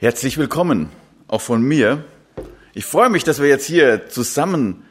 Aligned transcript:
Herzlich 0.00 0.38
willkommen, 0.38 0.90
auch 1.26 1.40
von 1.40 1.60
mir. 1.60 2.04
Ich 2.72 2.84
freue 2.84 3.10
mich, 3.10 3.24
dass 3.24 3.42
wir 3.42 3.48
jetzt 3.48 3.66
hier 3.66 4.08
zusammen 4.08 4.84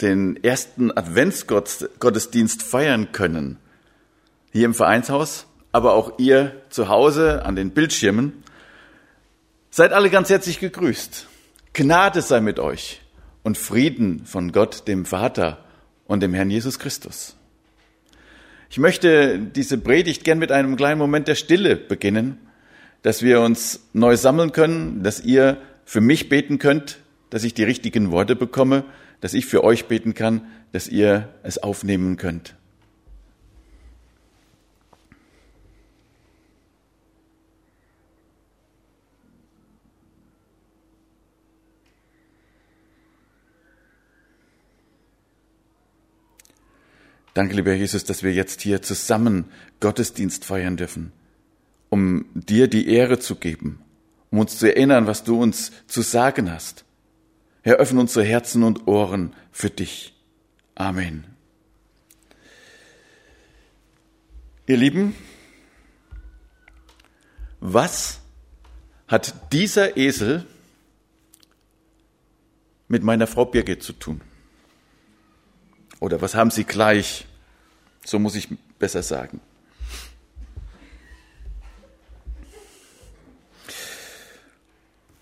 den 0.00 0.38
ersten 0.44 0.96
Adventsgottesdienst 0.96 2.62
feiern 2.62 3.10
können. 3.10 3.56
Hier 4.52 4.66
im 4.66 4.74
Vereinshaus, 4.74 5.48
aber 5.72 5.94
auch 5.94 6.20
ihr 6.20 6.54
zu 6.70 6.88
Hause 6.88 7.44
an 7.44 7.56
den 7.56 7.70
Bildschirmen. 7.70 8.44
Seid 9.70 9.92
alle 9.92 10.08
ganz 10.08 10.30
herzlich 10.30 10.60
gegrüßt. 10.60 11.26
Gnade 11.72 12.22
sei 12.22 12.40
mit 12.40 12.60
euch 12.60 13.00
und 13.42 13.58
Frieden 13.58 14.24
von 14.24 14.52
Gott, 14.52 14.86
dem 14.86 15.04
Vater 15.04 15.64
und 16.06 16.20
dem 16.22 16.32
Herrn 16.32 16.50
Jesus 16.50 16.78
Christus. 16.78 17.34
Ich 18.70 18.78
möchte 18.78 19.40
diese 19.40 19.78
Predigt 19.78 20.22
gern 20.22 20.38
mit 20.38 20.52
einem 20.52 20.76
kleinen 20.76 21.00
Moment 21.00 21.26
der 21.26 21.34
Stille 21.34 21.74
beginnen 21.74 22.38
dass 23.02 23.22
wir 23.22 23.40
uns 23.40 23.88
neu 23.92 24.16
sammeln 24.16 24.52
können, 24.52 25.02
dass 25.02 25.20
ihr 25.20 25.58
für 25.84 26.00
mich 26.00 26.28
beten 26.28 26.58
könnt, 26.58 26.98
dass 27.30 27.44
ich 27.44 27.54
die 27.54 27.64
richtigen 27.64 28.10
Worte 28.10 28.36
bekomme, 28.36 28.84
dass 29.20 29.34
ich 29.34 29.46
für 29.46 29.64
euch 29.64 29.86
beten 29.86 30.14
kann, 30.14 30.46
dass 30.72 30.88
ihr 30.88 31.28
es 31.42 31.58
aufnehmen 31.58 32.16
könnt. 32.16 32.54
Danke, 47.34 47.54
lieber 47.54 47.72
Jesus, 47.72 48.02
dass 48.02 48.24
wir 48.24 48.32
jetzt 48.32 48.62
hier 48.62 48.82
zusammen 48.82 49.44
Gottesdienst 49.78 50.44
feiern 50.44 50.76
dürfen 50.76 51.12
um 51.90 52.26
dir 52.34 52.68
die 52.68 52.88
Ehre 52.88 53.18
zu 53.18 53.36
geben, 53.36 53.80
um 54.30 54.40
uns 54.40 54.58
zu 54.58 54.66
erinnern, 54.66 55.06
was 55.06 55.24
du 55.24 55.40
uns 55.40 55.72
zu 55.86 56.02
sagen 56.02 56.50
hast. 56.50 56.84
Herr, 57.62 57.76
öffne 57.76 58.00
unsere 58.00 58.24
Herzen 58.24 58.62
und 58.62 58.86
Ohren 58.86 59.34
für 59.52 59.70
dich. 59.70 60.14
Amen. 60.74 61.24
Ihr 64.66 64.76
Lieben, 64.76 65.14
was 67.60 68.20
hat 69.08 69.52
dieser 69.52 69.96
Esel 69.96 70.46
mit 72.86 73.02
meiner 73.02 73.26
Frau 73.26 73.44
Birgit 73.44 73.82
zu 73.82 73.92
tun? 73.92 74.20
Oder 76.00 76.20
was 76.20 76.34
haben 76.34 76.50
sie 76.50 76.64
gleich? 76.64 77.26
So 78.04 78.18
muss 78.18 78.36
ich 78.36 78.48
besser 78.78 79.02
sagen. 79.02 79.40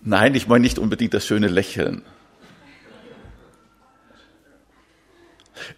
Nein, 0.07 0.35
ich 0.35 0.47
meine 0.47 0.61
nicht 0.61 0.79
unbedingt 0.79 1.13
das 1.13 1.27
schöne 1.27 1.49
Lächeln. 1.49 2.01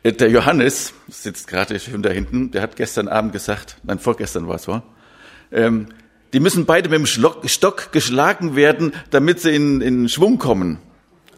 Äh, 0.03 0.13
der 0.13 0.29
Johannes 0.29 0.93
sitzt 1.07 1.47
gerade 1.47 1.79
schön 1.79 2.03
da 2.03 2.11
hinten, 2.11 2.51
der 2.51 2.61
hat 2.61 2.75
gestern 2.75 3.07
Abend 3.07 3.33
gesagt, 3.33 3.77
nein, 3.81 3.97
vorgestern 3.97 4.47
war 4.47 4.57
es, 4.57 4.67
war, 4.67 4.83
ähm, 5.51 5.87
die 6.31 6.39
müssen 6.39 6.67
beide 6.67 6.89
mit 6.89 6.99
dem 6.99 7.07
Stock 7.07 7.91
geschlagen 7.91 8.55
werden, 8.55 8.93
damit 9.09 9.39
sie 9.39 9.55
in, 9.55 9.81
in 9.81 10.07
Schwung 10.09 10.37
kommen. 10.37 10.77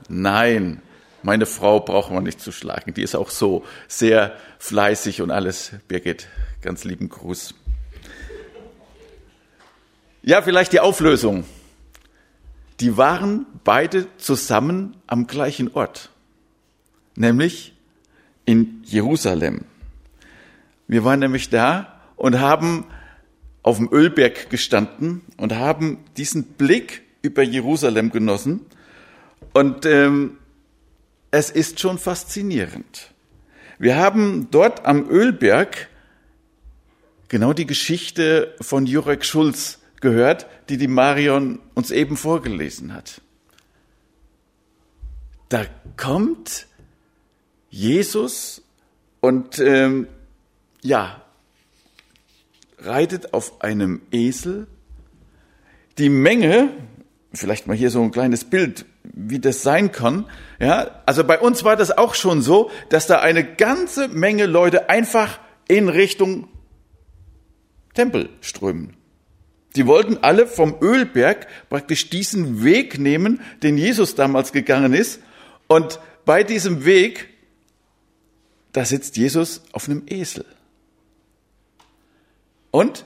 Nein, 0.09 0.81
meine 1.23 1.45
Frau 1.45 1.79
braucht 1.79 2.11
man 2.11 2.25
nicht 2.25 2.41
zu 2.41 2.51
schlagen. 2.51 2.93
Die 2.93 3.03
ist 3.03 3.15
auch 3.15 3.29
so 3.29 3.63
sehr 3.87 4.35
fleißig 4.59 5.21
und 5.21 5.31
alles. 5.31 5.71
Birgit, 5.87 6.27
ganz 6.61 6.83
lieben 6.83 7.07
Gruß. 7.07 7.55
Ja, 10.23 10.41
vielleicht 10.41 10.73
die 10.73 10.81
Auflösung 10.81 11.45
die 12.81 12.97
waren 12.97 13.45
beide 13.63 14.07
zusammen 14.17 14.97
am 15.05 15.27
gleichen 15.27 15.71
Ort, 15.73 16.09
nämlich 17.15 17.73
in 18.45 18.81
Jerusalem. 18.83 19.65
Wir 20.87 21.03
waren 21.03 21.19
nämlich 21.19 21.49
da 21.49 22.01
und 22.15 22.39
haben 22.39 22.85
auf 23.61 23.77
dem 23.77 23.87
Ölberg 23.91 24.49
gestanden 24.49 25.21
und 25.37 25.53
haben 25.53 25.99
diesen 26.17 26.43
Blick 26.43 27.03
über 27.21 27.43
Jerusalem 27.43 28.11
genossen. 28.11 28.65
Und 29.53 29.85
ähm, 29.85 30.37
es 31.29 31.51
ist 31.51 31.79
schon 31.79 31.99
faszinierend. 31.99 33.11
Wir 33.77 33.95
haben 33.95 34.47
dort 34.49 34.85
am 34.87 35.07
Ölberg 35.07 35.87
genau 37.27 37.53
die 37.53 37.67
Geschichte 37.67 38.55
von 38.59 38.87
Jurek 38.87 39.23
Schulz 39.23 39.80
gehört, 40.01 40.47
die 40.69 40.77
die 40.77 40.87
Marion 40.87 41.59
uns 41.73 41.91
eben 41.91 42.17
vorgelesen 42.17 42.93
hat. 42.93 43.21
Da 45.49 45.65
kommt 45.97 46.67
Jesus 47.69 48.61
und 49.19 49.59
ähm, 49.59 50.07
ja, 50.81 51.21
reitet 52.79 53.33
auf 53.33 53.61
einem 53.61 54.01
Esel. 54.11 54.67
Die 55.97 56.09
Menge, 56.09 56.69
vielleicht 57.33 57.67
mal 57.67 57.75
hier 57.75 57.91
so 57.91 58.01
ein 58.01 58.11
kleines 58.11 58.45
Bild, 58.45 58.85
wie 59.03 59.39
das 59.39 59.61
sein 59.61 59.91
kann. 59.91 60.25
Ja, 60.59 61.01
also 61.05 61.23
bei 61.23 61.39
uns 61.39 61.63
war 61.63 61.75
das 61.75 61.97
auch 61.97 62.15
schon 62.15 62.41
so, 62.41 62.71
dass 62.89 63.07
da 63.07 63.19
eine 63.19 63.43
ganze 63.43 64.07
Menge 64.07 64.45
Leute 64.45 64.89
einfach 64.89 65.39
in 65.67 65.89
Richtung 65.89 66.47
Tempel 67.93 68.29
strömen. 68.41 68.95
Die 69.75 69.87
wollten 69.87 70.17
alle 70.17 70.47
vom 70.47 70.75
Ölberg 70.81 71.47
praktisch 71.69 72.09
diesen 72.09 72.63
Weg 72.63 72.99
nehmen, 72.99 73.41
den 73.63 73.77
Jesus 73.77 74.15
damals 74.15 74.51
gegangen 74.51 74.93
ist. 74.93 75.21
Und 75.67 75.99
bei 76.25 76.43
diesem 76.43 76.83
Weg, 76.83 77.29
da 78.73 78.83
sitzt 78.83 79.17
Jesus 79.17 79.61
auf 79.71 79.87
einem 79.87 80.03
Esel. 80.07 80.45
Und 82.69 83.05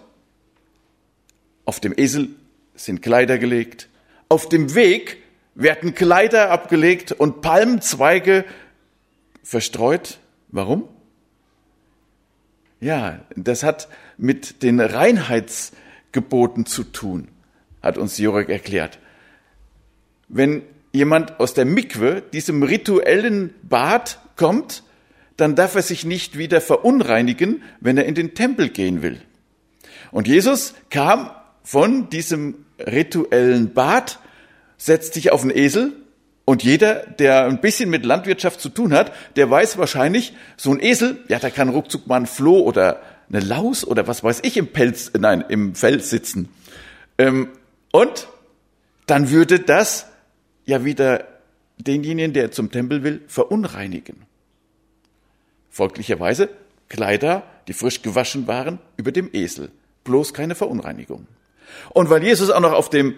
auf 1.65 1.79
dem 1.79 1.93
Esel 1.95 2.29
sind 2.75 3.01
Kleider 3.01 3.37
gelegt. 3.37 3.89
Auf 4.29 4.49
dem 4.49 4.75
Weg 4.75 5.17
werden 5.55 5.95
Kleider 5.95 6.51
abgelegt 6.51 7.11
und 7.11 7.41
Palmzweige 7.41 8.45
verstreut. 9.43 10.19
Warum? 10.49 10.87
Ja, 12.79 13.21
das 13.35 13.63
hat 13.63 13.87
mit 14.17 14.61
den 14.61 14.79
Reinheits 14.79 15.71
Geboten 16.15 16.65
zu 16.65 16.85
tun, 16.85 17.27
hat 17.83 17.97
uns 17.97 18.17
Jurek 18.17 18.49
erklärt. 18.49 18.99
Wenn 20.29 20.63
jemand 20.93 21.41
aus 21.41 21.53
der 21.53 21.65
Mikwe, 21.65 22.23
diesem 22.33 22.63
rituellen 22.63 23.53
Bad 23.61 24.19
kommt, 24.37 24.81
dann 25.35 25.55
darf 25.55 25.75
er 25.75 25.81
sich 25.81 26.05
nicht 26.05 26.37
wieder 26.37 26.61
verunreinigen, 26.61 27.61
wenn 27.81 27.97
er 27.97 28.05
in 28.05 28.15
den 28.15 28.33
Tempel 28.33 28.69
gehen 28.69 29.01
will. 29.01 29.19
Und 30.11 30.27
Jesus 30.29 30.73
kam 30.89 31.29
von 31.63 32.09
diesem 32.09 32.65
rituellen 32.79 33.73
Bad, 33.73 34.19
setzt 34.77 35.15
sich 35.15 35.33
auf 35.33 35.41
den 35.41 35.51
Esel 35.51 35.91
und 36.45 36.63
jeder, 36.63 37.05
der 37.07 37.45
ein 37.45 37.59
bisschen 37.59 37.89
mit 37.89 38.05
Landwirtschaft 38.05 38.61
zu 38.61 38.69
tun 38.69 38.93
hat, 38.93 39.11
der 39.35 39.51
weiß 39.51 39.77
wahrscheinlich, 39.77 40.33
so 40.55 40.71
ein 40.71 40.81
Esel, 40.81 41.17
ja, 41.27 41.39
da 41.39 41.49
kann 41.49 41.67
ruckzuck 41.67 42.07
mal 42.07 42.21
ein 42.21 42.25
Floh 42.25 42.59
oder 42.59 43.01
eine 43.29 43.39
Laus 43.39 43.85
oder 43.85 44.07
was 44.07 44.23
weiß 44.23 44.41
ich 44.43 44.57
im 44.57 44.67
Pelz, 44.67 45.11
nein, 45.17 45.43
im 45.49 45.75
Feld 45.75 46.03
sitzen. 46.03 46.49
Ähm, 47.17 47.49
und 47.91 48.27
dann 49.07 49.29
würde 49.29 49.59
das 49.59 50.07
ja 50.65 50.83
wieder 50.83 51.27
denjenigen, 51.77 52.33
der 52.33 52.51
zum 52.51 52.71
Tempel 52.71 53.03
will, 53.03 53.21
verunreinigen. 53.27 54.25
Folglicherweise 55.69 56.49
Kleider, 56.89 57.43
die 57.67 57.73
frisch 57.73 58.01
gewaschen 58.01 58.47
waren, 58.47 58.79
über 58.97 59.11
dem 59.11 59.29
Esel. 59.33 59.71
Bloß 60.03 60.33
keine 60.33 60.55
Verunreinigung. 60.55 61.27
Und 61.89 62.09
weil 62.09 62.23
Jesus 62.23 62.49
auch 62.49 62.59
noch 62.59 62.73
auf 62.73 62.89
dem 62.89 63.15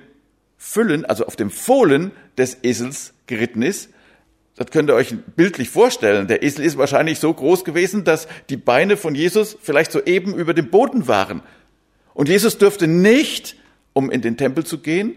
Füllen, 0.57 1.05
also 1.05 1.25
auf 1.25 1.35
dem 1.35 1.51
Fohlen 1.51 2.11
des 2.37 2.57
Esels 2.63 3.13
geritten 3.27 3.61
ist, 3.61 3.89
das 4.57 4.71
könnt 4.71 4.89
ihr 4.89 4.95
euch 4.95 5.15
bildlich 5.35 5.69
vorstellen. 5.69 6.27
Der 6.27 6.41
Esel 6.41 6.65
ist 6.65 6.79
wahrscheinlich 6.79 7.19
so 7.19 7.31
groß 7.31 7.63
gewesen, 7.63 8.03
dass 8.03 8.27
die 8.49 8.57
Beine 8.57 8.97
von 8.97 9.13
Jesus 9.13 9.55
vielleicht 9.61 9.91
so 9.91 10.03
eben 10.03 10.33
über 10.33 10.55
dem 10.55 10.71
Boden 10.71 11.07
waren. 11.07 11.43
Und 12.15 12.27
Jesus 12.27 12.57
dürfte 12.57 12.87
nicht, 12.87 13.55
um 13.93 14.09
in 14.09 14.21
den 14.23 14.35
Tempel 14.35 14.65
zu 14.65 14.79
gehen, 14.79 15.15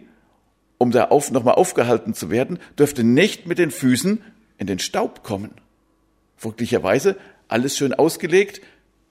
um 0.76 0.90
da 0.90 1.04
auf, 1.04 1.30
nochmal 1.30 1.54
aufgehalten 1.54 2.12
zu 2.12 2.30
werden, 2.30 2.58
dürfte 2.78 3.02
nicht 3.02 3.46
mit 3.46 3.58
den 3.58 3.70
Füßen 3.70 4.22
in 4.58 4.66
den 4.66 4.78
Staub 4.78 5.22
kommen. 5.22 5.52
Folglicherweise 6.36 7.16
alles 7.48 7.78
schön 7.78 7.94
ausgelegt, 7.94 8.60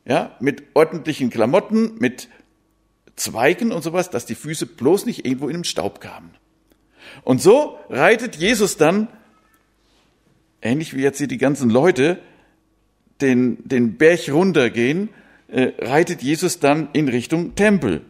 ja, 0.06 0.36
mit 0.40 0.62
ordentlichen 0.76 1.32
Klamotten, 1.32 1.96
mit 1.98 2.30
Zweigen 3.16 3.72
und 3.72 3.82
sowas, 3.82 4.12
dass 4.12 4.28
die 4.28 4.36
Füße 4.36 4.68
bloß 4.68 5.08
nicht 5.08 5.26
irgendwo 5.26 5.48
in 5.48 5.56
den 5.56 5.64
Staub 5.64 6.02
kamen. 6.02 6.30
Und 7.24 7.42
so 7.42 7.80
reitet 7.90 8.36
Jesus 8.36 8.78
dann 8.78 9.08
ähnlich 10.62 10.96
wie 10.96 11.02
jetzt 11.02 11.18
hier 11.18 11.28
die 11.28 11.38
ganzen 11.38 11.70
Leute 11.70 12.20
den, 13.22 13.58
den 13.68 13.98
Berg 13.98 14.30
runtergehen, 14.30 15.10
äh, 15.48 15.72
reitet 15.80 16.22
Jesus 16.22 16.60
dann 16.60 16.90
in 16.94 17.08
Richtung 17.08 17.56
Tempel. 17.56 18.02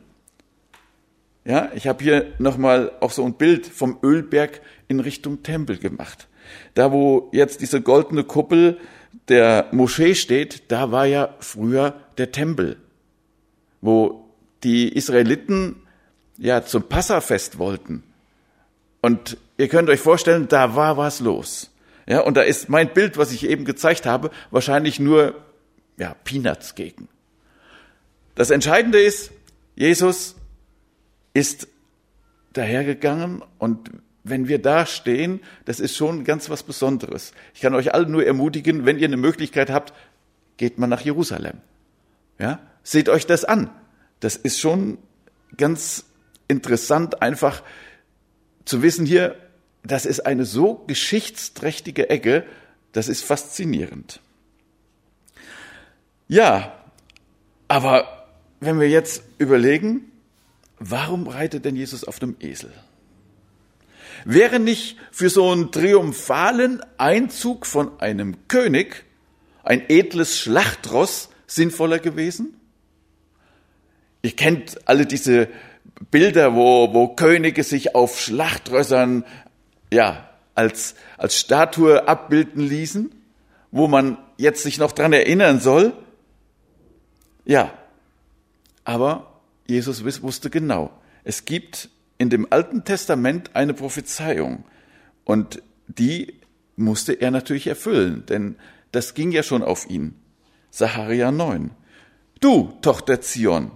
Ja, 1.45 1.71
ich 1.73 1.87
habe 1.87 2.03
hier 2.03 2.33
nochmal 2.37 2.91
auch 2.99 3.11
so 3.11 3.25
ein 3.25 3.33
Bild 3.33 3.65
vom 3.65 3.97
Ölberg 4.03 4.61
in 4.87 4.99
Richtung 4.99 5.41
Tempel 5.41 5.77
gemacht. 5.77 6.27
Da, 6.73 6.91
wo 6.91 7.29
jetzt 7.31 7.61
diese 7.61 7.81
goldene 7.81 8.23
Kuppel 8.23 8.77
der 9.29 9.67
Moschee 9.71 10.15
steht, 10.15 10.71
da 10.71 10.91
war 10.91 11.05
ja 11.05 11.35
früher 11.39 11.95
der 12.17 12.31
Tempel, 12.31 12.77
wo 13.81 14.25
die 14.63 14.89
Israeliten 14.89 15.77
ja 16.37 16.63
zum 16.63 16.83
Passafest 16.83 17.57
wollten. 17.57 18.03
Und 19.01 19.37
ihr 19.57 19.69
könnt 19.69 19.89
euch 19.89 19.99
vorstellen, 19.99 20.47
da 20.49 20.75
war 20.75 20.97
was 20.97 21.19
los. 21.19 21.71
Ja, 22.09 22.21
und 22.21 22.35
da 22.37 22.41
ist 22.41 22.69
mein 22.69 22.91
Bild, 22.91 23.17
was 23.17 23.31
ich 23.31 23.47
eben 23.47 23.65
gezeigt 23.65 24.07
habe, 24.07 24.31
wahrscheinlich 24.49 24.99
nur 24.99 25.35
ja, 25.97 26.15
Peanuts 26.23 26.73
gegen. 26.73 27.07
Das 28.33 28.49
Entscheidende 28.49 28.99
ist, 28.99 29.31
Jesus 29.75 30.35
ist 31.35 31.67
dahergegangen 32.53 33.43
und 33.59 33.91
wenn 34.23 34.47
wir 34.47 34.59
da 34.59 34.87
stehen, 34.87 35.39
das 35.65 35.79
ist 35.79 35.95
schon 35.95 36.23
ganz 36.23 36.49
was 36.49 36.63
Besonderes. 36.63 37.31
Ich 37.53 37.61
kann 37.61 37.75
euch 37.75 37.93
alle 37.93 38.09
nur 38.09 38.25
ermutigen, 38.25 38.87
wenn 38.87 38.97
ihr 38.97 39.07
eine 39.07 39.17
Möglichkeit 39.17 39.69
habt, 39.69 39.93
geht 40.57 40.79
mal 40.79 40.87
nach 40.87 41.01
Jerusalem. 41.01 41.59
Ja, 42.39 42.59
seht 42.81 43.07
euch 43.07 43.27
das 43.27 43.45
an. 43.45 43.69
Das 44.19 44.35
ist 44.35 44.59
schon 44.59 44.97
ganz 45.57 46.05
interessant, 46.47 47.21
einfach 47.21 47.61
zu 48.65 48.81
wissen 48.81 49.05
hier, 49.05 49.35
das 49.91 50.05
ist 50.05 50.21
eine 50.21 50.45
so 50.45 50.83
geschichtsträchtige 50.87 52.09
Ecke, 52.09 52.45
das 52.91 53.07
ist 53.07 53.23
faszinierend. 53.23 54.21
Ja, 56.27 56.73
aber 57.67 58.27
wenn 58.59 58.79
wir 58.79 58.89
jetzt 58.89 59.23
überlegen, 59.37 60.11
warum 60.77 61.27
reitet 61.27 61.65
denn 61.65 61.75
Jesus 61.75 62.03
auf 62.03 62.19
dem 62.19 62.35
Esel? 62.39 62.71
Wäre 64.25 64.59
nicht 64.59 64.97
für 65.11 65.29
so 65.29 65.49
einen 65.49 65.71
triumphalen 65.71 66.81
Einzug 66.97 67.65
von 67.65 67.99
einem 67.99 68.47
König 68.47 69.05
ein 69.63 69.89
edles 69.89 70.37
Schlachtross 70.37 71.29
sinnvoller 71.47 71.99
gewesen? 71.99 72.59
Ihr 74.21 74.35
kennt 74.35 74.87
alle 74.87 75.05
diese 75.05 75.47
Bilder, 76.11 76.55
wo, 76.55 76.93
wo 76.93 77.09
Könige 77.09 77.63
sich 77.63 77.95
auf 77.95 78.19
Schlachtrössern 78.19 79.25
ja, 79.91 80.29
als, 80.55 80.95
als 81.17 81.37
Statue 81.37 82.07
abbilden 82.07 82.61
ließen, 82.61 83.13
wo 83.71 83.87
man 83.87 84.17
jetzt 84.37 84.63
sich 84.63 84.77
noch 84.77 84.91
dran 84.91 85.13
erinnern 85.13 85.59
soll. 85.59 85.93
Ja, 87.45 87.73
aber 88.83 89.39
Jesus 89.67 90.03
wusste 90.23 90.49
genau, 90.49 90.91
es 91.23 91.45
gibt 91.45 91.89
in 92.17 92.29
dem 92.29 92.51
Alten 92.51 92.83
Testament 92.83 93.55
eine 93.55 93.73
Prophezeiung 93.73 94.65
und 95.23 95.61
die 95.87 96.39
musste 96.75 97.13
er 97.13 97.31
natürlich 97.31 97.67
erfüllen, 97.67 98.25
denn 98.27 98.55
das 98.91 99.13
ging 99.13 99.31
ja 99.31 99.43
schon 99.43 99.63
auf 99.63 99.89
ihn. 99.89 100.15
Sacharia 100.71 101.31
9. 101.31 101.71
Du, 102.39 102.73
Tochter 102.81 103.21
Zion, 103.21 103.71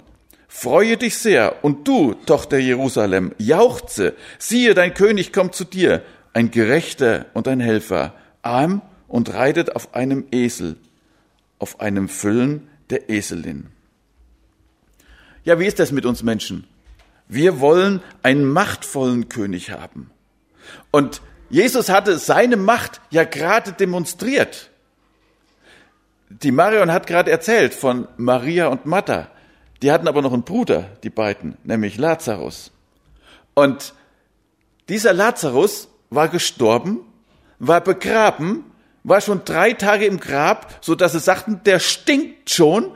freue 0.54 0.98
dich 0.98 1.18
sehr, 1.18 1.66
und 1.66 1.88
du, 1.88 2.14
Tochter 2.14 2.60
Jerusalem, 2.60 3.34
jauchze, 3.40 4.14
siehe, 4.38 4.76
dein 4.76 4.94
König 4.94 5.34
kommt 5.34 5.56
zu 5.56 5.66
dir, 5.66 6.04
ein 6.32 6.52
Gerechter 6.52 7.26
und 7.34 7.48
ein 7.48 7.60
Helfer, 7.60 8.14
arm 8.44 8.84
und 9.08 9.34
reitet 9.34 9.76
auf 9.76 9.96
einem 9.96 10.26
Esel, 10.32 10.78
auf 11.58 11.80
einem 11.80 12.08
Füllen 12.08 12.70
der 12.92 13.10
Eselin. 13.10 13.72
Ja, 15.44 15.60
wie 15.60 15.66
ist 15.66 15.80
das 15.80 15.92
mit 15.92 16.06
uns 16.06 16.22
Menschen? 16.22 16.68
Wir 17.28 17.60
wollen 17.60 18.04
einen 18.22 18.46
machtvollen 18.46 19.30
König 19.30 19.72
haben. 19.72 20.12
Und 20.92 21.22
Jesus 21.50 21.90
hatte 21.90 22.20
seine 22.20 22.58
Macht 22.58 23.02
ja 23.10 23.24
gerade 23.24 23.74
demonstriert. 23.74 24.70
Die 26.30 26.52
Marion 26.52 26.92
hat 26.92 27.08
gerade 27.08 27.32
erzählt 27.32 27.74
von 27.74 28.08
Maria 28.18 28.68
und 28.68 28.86
Martha. 28.86 29.33
Die 29.84 29.92
hatten 29.92 30.08
aber 30.08 30.22
noch 30.22 30.32
einen 30.32 30.44
Bruder, 30.44 30.90
die 31.04 31.10
beiden, 31.10 31.58
nämlich 31.66 31.98
Lazarus. 31.98 32.72
Und 33.54 33.94
dieser 34.88 35.12
Lazarus 35.12 35.90
war 36.10 36.30
gestorben, 36.30 37.02
war 37.60 37.82
begraben, 37.82 38.64
war 39.04 39.20
schon 39.20 39.44
drei 39.44 39.74
Tage 39.74 40.06
im 40.06 40.22
Grab, 40.22 40.80
so 40.80 40.96
dass 40.96 41.12
sie 41.12 41.20
sagten, 41.20 41.62
der 41.66 41.80
stinkt 41.80 42.50
schon. 42.50 42.92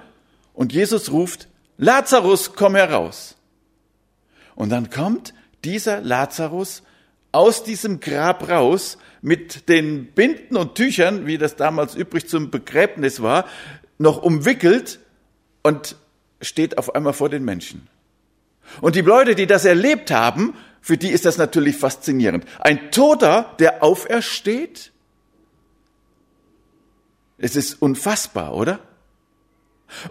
Und 0.53 0.71
Jesus 0.71 1.11
ruft, 1.11 1.49
Lazarus, 1.75 2.53
komm 2.55 2.75
heraus. 2.75 3.35
Und 4.55 4.69
dann 4.69 4.89
kommt 4.89 5.33
dieser 5.65 5.99
Lazarus 5.99 6.83
aus 7.33 7.63
diesem 7.63 7.99
Grab 7.99 8.47
raus 8.47 8.97
mit 9.21 9.67
den 9.67 10.13
Binden 10.13 10.55
und 10.55 10.75
Tüchern, 10.75 11.27
wie 11.27 11.37
das 11.37 11.57
damals 11.57 11.95
übrig 11.95 12.29
zum 12.29 12.49
Begräbnis 12.49 13.21
war, 13.21 13.43
noch 13.97 14.23
umwickelt 14.23 15.01
und 15.63 15.97
steht 16.41 16.77
auf 16.77 16.95
einmal 16.95 17.13
vor 17.13 17.29
den 17.29 17.43
Menschen. 17.43 17.87
Und 18.81 18.95
die 18.95 19.01
Leute, 19.01 19.35
die 19.35 19.47
das 19.47 19.65
erlebt 19.65 20.11
haben, 20.11 20.53
für 20.81 20.97
die 20.97 21.09
ist 21.09 21.25
das 21.25 21.37
natürlich 21.37 21.77
faszinierend. 21.77 22.45
Ein 22.59 22.91
Toter, 22.91 23.55
der 23.59 23.83
aufersteht? 23.83 24.91
Es 27.37 27.55
ist 27.55 27.81
unfassbar, 27.81 28.53
oder? 28.53 28.79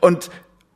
Und 0.00 0.30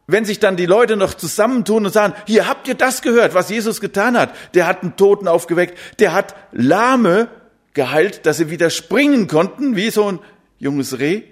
wenn 0.07 0.25
sich 0.25 0.41
dann 0.41 0.57
die 0.57 0.67
Leute 0.67 0.97
noch 0.97 1.15
zusammentun 1.15 1.87
und 1.87 1.93
sagen, 1.93 2.15
hier 2.27 2.49
habt 2.49 2.67
ihr 2.69 2.75
das 2.75 3.03
gehört, 3.03 3.35
was 3.35 3.51
Jesus 3.51 3.81
getan 3.81 4.19
hat. 4.19 4.35
Der 4.55 4.67
hat 4.67 4.83
einen 4.83 4.97
Toten 4.97 5.29
aufgeweckt, 5.29 5.79
der 6.01 6.13
hat 6.13 6.35
Lahme 6.53 7.29
geheilt, 7.75 8.27
dass 8.27 8.39
sie 8.39 8.51
wieder 8.51 8.71
springen 8.71 9.29
konnten, 9.29 9.77
wie 9.77 9.91
so 9.91 10.11
ein 10.11 10.19
junges 10.59 10.99
Reh. 10.99 11.23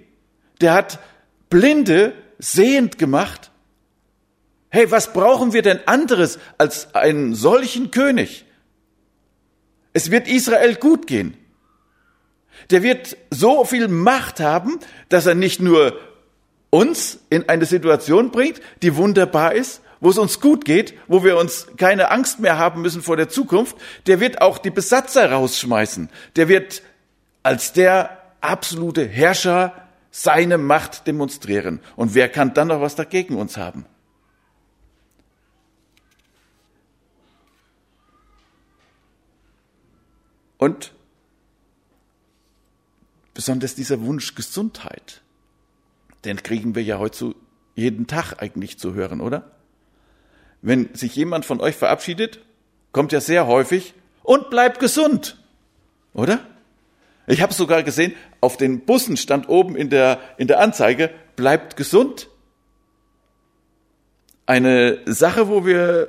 Der 0.60 0.74
hat 0.74 1.00
Blinde 1.50 2.12
sehend 2.38 2.98
gemacht. 2.98 3.50
Hey, 4.70 4.90
was 4.90 5.12
brauchen 5.12 5.52
wir 5.52 5.62
denn 5.62 5.80
anderes 5.86 6.38
als 6.58 6.94
einen 6.94 7.34
solchen 7.34 7.90
König? 7.90 8.44
Es 9.92 10.10
wird 10.10 10.28
Israel 10.28 10.74
gut 10.74 11.06
gehen. 11.06 11.36
Der 12.70 12.82
wird 12.82 13.16
so 13.30 13.64
viel 13.64 13.88
Macht 13.88 14.40
haben, 14.40 14.78
dass 15.08 15.26
er 15.26 15.34
nicht 15.34 15.60
nur 15.60 15.98
uns 16.70 17.18
in 17.30 17.48
eine 17.48 17.64
Situation 17.64 18.30
bringt, 18.30 18.60
die 18.82 18.96
wunderbar 18.96 19.54
ist, 19.54 19.80
wo 20.00 20.10
es 20.10 20.18
uns 20.18 20.40
gut 20.40 20.64
geht, 20.64 20.94
wo 21.08 21.24
wir 21.24 21.38
uns 21.38 21.66
keine 21.76 22.10
Angst 22.10 22.40
mehr 22.40 22.58
haben 22.58 22.82
müssen 22.82 23.02
vor 23.02 23.16
der 23.16 23.28
Zukunft, 23.28 23.76
der 24.06 24.20
wird 24.20 24.40
auch 24.42 24.58
die 24.58 24.70
Besatzer 24.70 25.32
rausschmeißen. 25.32 26.10
Der 26.36 26.48
wird 26.48 26.82
als 27.42 27.72
der 27.72 28.18
absolute 28.40 29.06
Herrscher 29.06 29.72
seine 30.10 30.58
Macht 30.58 31.06
demonstrieren. 31.06 31.80
Und 31.96 32.14
wer 32.14 32.28
kann 32.28 32.54
dann 32.54 32.68
noch 32.68 32.80
was 32.80 32.94
dagegen 32.94 33.36
uns 33.36 33.56
haben? 33.56 33.86
Und 40.58 40.92
besonders 43.32 43.76
dieser 43.76 44.02
Wunsch 44.02 44.34
Gesundheit, 44.34 45.22
den 46.24 46.42
kriegen 46.42 46.74
wir 46.74 46.82
ja 46.82 46.98
heute 46.98 47.34
jeden 47.76 48.08
Tag 48.08 48.42
eigentlich 48.42 48.78
zu 48.78 48.94
hören, 48.94 49.20
oder? 49.20 49.52
Wenn 50.60 50.92
sich 50.94 51.14
jemand 51.14 51.44
von 51.44 51.60
euch 51.60 51.76
verabschiedet, 51.76 52.40
kommt 52.90 53.12
ja 53.12 53.20
sehr 53.20 53.46
häufig 53.46 53.94
und 54.24 54.50
bleibt 54.50 54.80
gesund, 54.80 55.38
oder? 56.12 56.40
Ich 57.28 57.40
habe 57.42 57.54
sogar 57.54 57.84
gesehen, 57.84 58.14
auf 58.40 58.56
den 58.56 58.80
Bussen 58.80 59.16
stand 59.16 59.48
oben 59.48 59.76
in 59.76 59.90
der, 59.90 60.18
in 60.38 60.48
der 60.48 60.60
Anzeige, 60.60 61.10
bleibt 61.36 61.76
gesund. 61.76 62.28
Eine 64.46 65.00
Sache, 65.04 65.48
wo 65.48 65.64
wir 65.64 66.08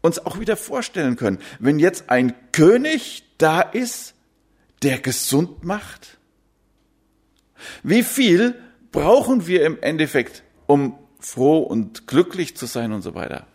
uns 0.00 0.24
auch 0.24 0.38
wieder 0.38 0.56
vorstellen 0.56 1.16
können, 1.16 1.38
wenn 1.58 1.78
jetzt 1.78 2.08
ein 2.08 2.32
König 2.52 3.24
da 3.42 3.60
ist, 3.60 4.14
der 4.82 4.98
gesund 4.98 5.64
macht? 5.64 6.18
Wie 7.82 8.02
viel 8.02 8.60
brauchen 8.90 9.46
wir 9.46 9.64
im 9.64 9.80
Endeffekt, 9.80 10.42
um 10.66 10.98
froh 11.20 11.58
und 11.58 12.06
glücklich 12.06 12.56
zu 12.56 12.66
sein 12.66 12.92
und 12.92 13.02
so 13.02 13.14
weiter? 13.14 13.46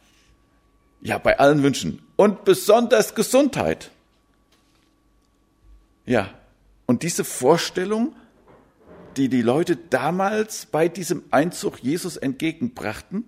Ja, 1.01 1.17
bei 1.17 1.37
allen 1.39 1.63
Wünschen. 1.63 2.01
Und 2.15 2.45
besonders 2.45 3.13
Gesundheit. 3.13 3.91
Ja, 6.05 6.33
und 6.85 7.03
diese 7.03 7.23
Vorstellung, 7.23 8.15
die 9.17 9.29
die 9.29 9.41
Leute 9.41 9.75
damals 9.75 10.65
bei 10.65 10.87
diesem 10.87 11.23
Einzug 11.31 11.83
Jesus 11.83 12.17
entgegenbrachten, 12.17 13.25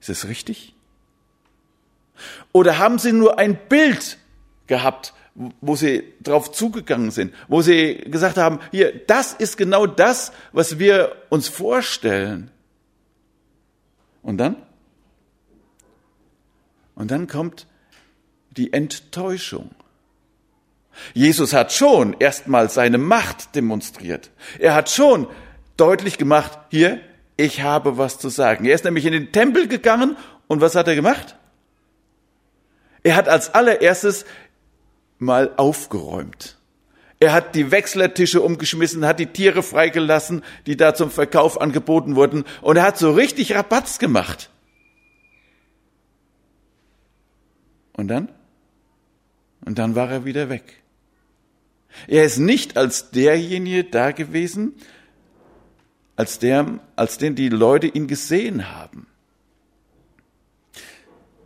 ist 0.00 0.08
es 0.08 0.26
richtig? 0.26 0.74
Oder 2.50 2.78
haben 2.78 2.98
sie 2.98 3.12
nur 3.12 3.38
ein 3.38 3.58
Bild 3.68 4.18
gehabt 4.66 5.14
wo 5.34 5.76
sie 5.76 6.04
drauf 6.22 6.52
zugegangen 6.52 7.10
sind, 7.10 7.32
wo 7.48 7.62
sie 7.62 7.96
gesagt 8.06 8.36
haben, 8.36 8.60
hier, 8.70 8.92
das 9.06 9.32
ist 9.32 9.56
genau 9.56 9.86
das, 9.86 10.32
was 10.52 10.78
wir 10.78 11.16
uns 11.30 11.48
vorstellen. 11.48 12.50
Und 14.22 14.38
dann? 14.38 14.56
Und 16.94 17.10
dann 17.10 17.26
kommt 17.26 17.66
die 18.50 18.72
Enttäuschung. 18.72 19.70
Jesus 21.14 21.54
hat 21.54 21.72
schon 21.72 22.14
erstmal 22.18 22.68
seine 22.68 22.98
Macht 22.98 23.54
demonstriert. 23.54 24.30
Er 24.58 24.74
hat 24.74 24.90
schon 24.90 25.26
deutlich 25.78 26.18
gemacht, 26.18 26.58
hier, 26.70 27.00
ich 27.38 27.62
habe 27.62 27.96
was 27.96 28.18
zu 28.18 28.28
sagen. 28.28 28.66
Er 28.66 28.74
ist 28.74 28.84
nämlich 28.84 29.06
in 29.06 29.12
den 29.12 29.32
Tempel 29.32 29.68
gegangen 29.68 30.16
und 30.48 30.60
was 30.60 30.74
hat 30.74 30.86
er 30.86 30.94
gemacht? 30.94 31.36
Er 33.02 33.16
hat 33.16 33.28
als 33.28 33.54
allererstes 33.54 34.24
mal 35.22 35.52
aufgeräumt. 35.56 36.58
Er 37.20 37.32
hat 37.32 37.54
die 37.54 37.70
Wechslertische 37.70 38.40
umgeschmissen, 38.42 39.06
hat 39.06 39.20
die 39.20 39.26
Tiere 39.26 39.62
freigelassen, 39.62 40.42
die 40.66 40.76
da 40.76 40.94
zum 40.94 41.10
Verkauf 41.10 41.60
angeboten 41.60 42.16
wurden, 42.16 42.44
und 42.60 42.76
er 42.76 42.82
hat 42.82 42.98
so 42.98 43.12
richtig 43.12 43.54
Rabatz 43.54 43.98
gemacht. 43.98 44.50
Und 47.92 48.08
dann? 48.08 48.28
Und 49.64 49.78
dann 49.78 49.94
war 49.94 50.10
er 50.10 50.24
wieder 50.24 50.48
weg. 50.48 50.82
Er 52.08 52.24
ist 52.24 52.38
nicht 52.38 52.76
als 52.76 53.10
derjenige 53.10 53.84
da 53.84 54.10
gewesen, 54.10 54.74
als 56.16 56.38
der, 56.38 56.80
als 56.96 57.18
den 57.18 57.36
die 57.36 57.48
Leute 57.48 57.86
ihn 57.86 58.08
gesehen 58.08 58.72
haben. 58.72 59.06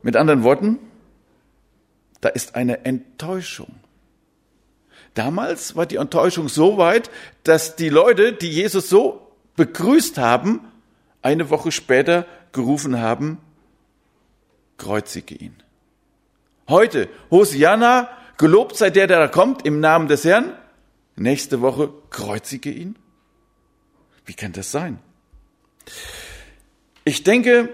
Mit 0.03 0.17
anderen 0.17 0.43
Worten, 0.43 0.79
da 2.21 2.29
ist 2.29 2.55
eine 2.55 2.85
Enttäuschung. 2.85 3.75
Damals 5.15 5.77
war 5.77 5.87
die 5.87 5.97
Enttäuschung 5.97 6.49
so 6.49 6.77
weit, 6.77 7.11
dass 7.43 7.77
die 7.77 7.89
Leute, 7.89 8.33
die 8.33 8.51
Jesus 8.51 8.89
so 8.89 9.33
begrüßt 9.57 10.19
haben, 10.19 10.61
eine 11.23 11.51
Woche 11.51 11.73
später 11.73 12.27
gerufen 12.53 13.01
haben, 13.01 13.39
kreuzige 14.77 15.35
ihn. 15.35 15.57
Heute, 16.69 17.09
Hosianna, 17.31 18.11
gelobt 18.37 18.77
sei 18.77 18.91
der, 18.91 19.07
der 19.07 19.19
da 19.19 19.29
kommt, 19.29 19.65
im 19.65 19.81
Namen 19.81 20.09
des 20.09 20.25
Herrn. 20.25 20.53
Nächste 21.17 21.63
Woche, 21.63 21.93
kreuzige 22.11 22.71
ihn. 22.71 22.97
Wie 24.27 24.35
kann 24.35 24.53
das 24.53 24.71
sein? 24.71 24.99
Ich 27.05 27.23
denke, 27.23 27.69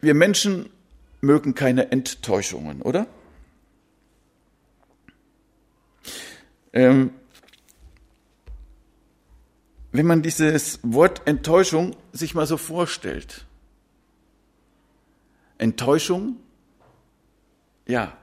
wir 0.00 0.14
Menschen 0.14 0.70
mögen 1.24 1.54
keine 1.54 1.90
Enttäuschungen, 1.90 2.82
oder? 2.82 3.06
Ähm, 6.72 7.10
wenn 9.92 10.06
man 10.06 10.22
dieses 10.22 10.80
Wort 10.82 11.22
Enttäuschung 11.26 11.94
sich 12.12 12.34
mal 12.34 12.46
so 12.46 12.56
vorstellt. 12.56 13.44
Enttäuschung, 15.56 16.36
ja, 17.86 18.16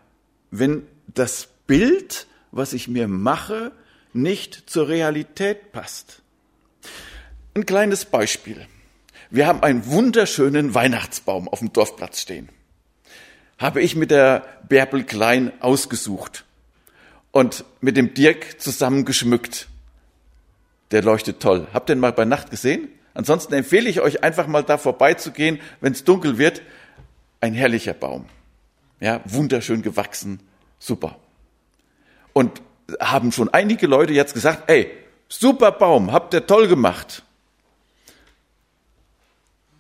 wenn 0.52 0.86
das 1.08 1.48
Bild, 1.68 2.28
was 2.52 2.74
ich 2.74 2.90
mir 2.90 3.08
mache, 3.08 3.72
nicht 4.14 4.70
zur 4.70 4.90
Realität 4.90 5.72
passt. 5.72 6.22
Ein 7.54 7.66
kleines 7.66 8.04
Beispiel. 8.04 8.68
Wir 9.30 9.48
haben 9.48 9.64
einen 9.64 9.86
wunderschönen 9.86 10.74
Weihnachtsbaum 10.74 11.48
auf 11.48 11.60
dem 11.60 11.72
Dorfplatz 11.72 12.20
stehen. 12.20 12.50
Habe 13.62 13.80
ich 13.82 13.96
mit 13.96 14.10
der 14.10 14.44
Bärbel 14.68 15.04
Klein 15.04 15.52
ausgesucht 15.60 16.46
und 17.30 17.64
mit 17.80 17.96
dem 17.96 18.16
Dirk 18.16 18.60
zusammen 18.60 19.06
geschmückt. 19.06 19.68
Der 20.90 21.04
leuchtet 21.04 21.40
toll. 21.40 21.68
Habt 21.72 21.88
ihr 21.88 21.96
den 21.96 22.02
mal 22.02 22.12
bei 22.12 22.26
Nacht 22.26 22.50
gesehen? 22.50 22.90
Ansonsten 23.14 23.54
empfehle 23.54 23.88
ich 23.88 24.02
euch 24.02 24.24
einfach 24.24 24.48
mal 24.48 24.64
da 24.64 24.80
vorbeizugehen, 24.80 25.60
wenn 25.80 25.94
es 25.94 26.04
dunkel 26.04 26.40
wird. 26.40 26.64
Ein 27.40 27.54
herrlicher 27.54 27.94
Baum. 27.94 28.26
Ja, 29.00 29.22
wunderschön 29.26 29.84
gewachsen. 29.84 30.40
Super. 30.80 31.20
Und 32.34 32.64
haben 33.00 33.32
schon 33.32 33.50
einige 33.50 33.86
Leute 33.86 34.14
jetzt 34.14 34.34
gesagt, 34.34 34.72
ey, 34.72 34.92
super 35.30 35.72
Baum, 35.72 36.12
habt 36.12 36.34
ihr 36.34 36.48
toll 36.48 36.68
gemacht. 36.68 37.22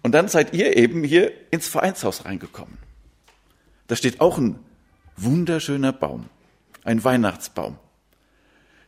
Und 0.03 0.11
dann 0.11 0.27
seid 0.27 0.53
ihr 0.53 0.77
eben 0.77 1.03
hier 1.03 1.31
ins 1.49 1.67
Vereinshaus 1.67 2.25
reingekommen. 2.25 2.90
Da 3.87 3.95
steht 3.95 4.21
auch 4.21 4.37
ein 4.37 4.59
wunderschöner 5.17 5.93
Baum, 5.93 6.25
ein 6.83 7.03
Weihnachtsbaum. 7.03 7.77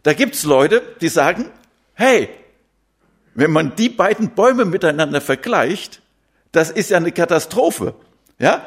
Da 0.04 0.14
gibt's 0.14 0.44
Leute, 0.44 0.82
die 1.02 1.08
sagen, 1.08 1.46
hey, 1.94 2.30
wenn 3.36 3.52
man 3.52 3.76
die 3.76 3.90
beiden 3.90 4.32
Bäume 4.32 4.66
miteinander 4.66 5.22
vergleicht, 5.22 6.02
das 6.52 6.70
ist 6.70 6.90
ja 6.90 6.98
eine 6.98 7.12
Katastrophe. 7.12 7.96
Ja? 8.38 8.66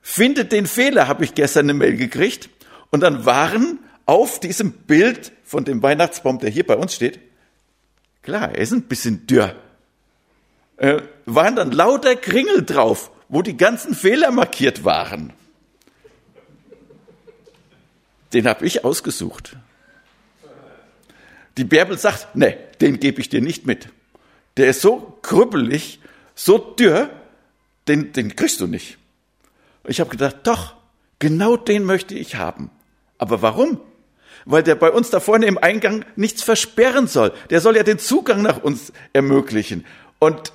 Findet 0.00 0.52
den 0.52 0.66
Fehler, 0.66 1.08
habe 1.08 1.24
ich 1.24 1.34
gestern 1.34 1.66
eine 1.66 1.74
Mail 1.74 1.96
gekriegt. 1.96 2.48
Und 2.90 3.00
dann 3.00 3.26
waren 3.26 3.80
auf 4.06 4.40
diesem 4.40 4.72
Bild 4.72 5.32
von 5.44 5.64
dem 5.64 5.82
Weihnachtsbaum, 5.82 6.38
der 6.38 6.50
hier 6.50 6.66
bei 6.66 6.76
uns 6.76 6.94
steht, 6.94 7.20
klar, 8.22 8.52
er 8.54 8.58
ist 8.58 8.72
ein 8.72 8.82
bisschen 8.82 9.26
dürr, 9.26 9.54
äh, 10.76 11.02
waren 11.26 11.56
dann 11.56 11.72
lauter 11.72 12.16
Kringel 12.16 12.64
drauf, 12.64 13.10
wo 13.28 13.42
die 13.42 13.56
ganzen 13.56 13.94
Fehler 13.94 14.30
markiert 14.30 14.84
waren. 14.84 15.32
Den 18.36 18.46
habe 18.46 18.66
ich 18.66 18.84
ausgesucht. 18.84 19.56
Die 21.56 21.64
Bärbel 21.64 21.96
sagt, 21.96 22.36
nee, 22.36 22.54
den 22.82 23.00
gebe 23.00 23.18
ich 23.18 23.30
dir 23.30 23.40
nicht 23.40 23.64
mit. 23.64 23.88
Der 24.58 24.68
ist 24.68 24.82
so 24.82 25.18
krüppelig, 25.22 26.00
so 26.34 26.58
dürr, 26.58 27.08
den, 27.88 28.12
den 28.12 28.36
kriegst 28.36 28.60
du 28.60 28.66
nicht. 28.66 28.98
Ich 29.84 30.00
habe 30.00 30.10
gedacht, 30.10 30.40
doch, 30.42 30.76
genau 31.18 31.56
den 31.56 31.84
möchte 31.84 32.14
ich 32.14 32.34
haben. 32.34 32.70
Aber 33.16 33.40
warum? 33.40 33.80
Weil 34.44 34.62
der 34.62 34.74
bei 34.74 34.90
uns 34.90 35.08
da 35.08 35.18
vorne 35.18 35.46
im 35.46 35.56
Eingang 35.56 36.04
nichts 36.14 36.42
versperren 36.42 37.06
soll. 37.06 37.32
Der 37.48 37.62
soll 37.62 37.74
ja 37.74 37.84
den 37.84 37.98
Zugang 37.98 38.42
nach 38.42 38.62
uns 38.62 38.92
ermöglichen. 39.14 39.86
Und 40.18 40.52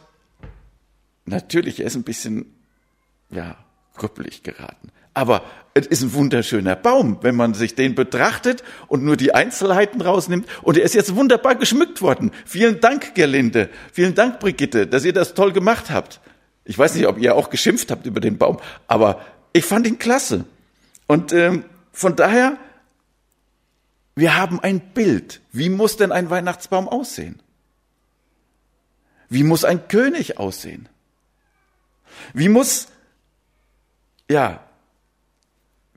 natürlich, 1.26 1.80
er 1.80 1.88
ist 1.88 1.96
ein 1.96 2.04
bisschen, 2.04 2.54
ja, 3.32 3.58
krüppelig 3.96 4.44
geraten. 4.44 4.92
Aber 5.14 5.44
es 5.74 5.88
ist 5.88 6.02
ein 6.02 6.14
wunderschöner 6.14 6.76
Baum, 6.76 7.18
wenn 7.22 7.36
man 7.36 7.54
sich 7.54 7.76
den 7.76 7.96
betrachtet 7.96 8.64
und 8.88 9.04
nur 9.04 9.16
die 9.16 9.34
Einzelheiten 9.34 10.02
rausnimmt. 10.02 10.48
Und 10.62 10.78
er 10.78 10.84
ist 10.84 10.96
jetzt 10.96 11.16
wunderbar 11.16 11.56
geschmückt 11.56 12.02
worden. 12.02 12.32
Vielen 12.46 12.82
Dank, 12.82 13.16
Gerlinde. 13.16 13.70
Vielen 13.94 14.16
Dank, 14.16 14.40
Brigitte, 14.40 14.88
dass 14.88 15.06
ihr 15.06 15.14
das 15.14 15.34
toll 15.34 15.54
gemacht 15.54 15.90
habt. 15.90 16.20
Ich 16.66 16.78
weiß 16.78 16.96
nicht, 16.96 17.08
ob 17.08 17.18
ihr 17.18 17.36
auch 17.36 17.50
geschimpft 17.50 17.90
habt 17.92 18.06
über 18.06 18.20
den 18.20 18.38
Baum, 18.38 18.60
aber 18.88 19.22
ich 19.54 19.66
fand 19.66 19.88
ihn 19.88 19.98
klasse. 19.98 20.46
Und 21.08 21.34
ähm, 21.34 21.66
von 21.92 22.16
daher, 22.16 22.58
wir 24.16 24.38
haben 24.38 24.60
ein 24.60 24.80
Bild. 24.80 25.42
Wie 25.52 25.70
muss 25.70 25.98
denn 25.98 26.12
ein 26.12 26.30
Weihnachtsbaum 26.30 26.88
aussehen? 26.88 27.42
Wie 29.30 29.44
muss 29.44 29.64
ein 29.64 29.88
König 29.88 30.38
aussehen? 30.38 30.90
Wie 32.34 32.50
muss, 32.50 32.90
ja, 34.30 34.62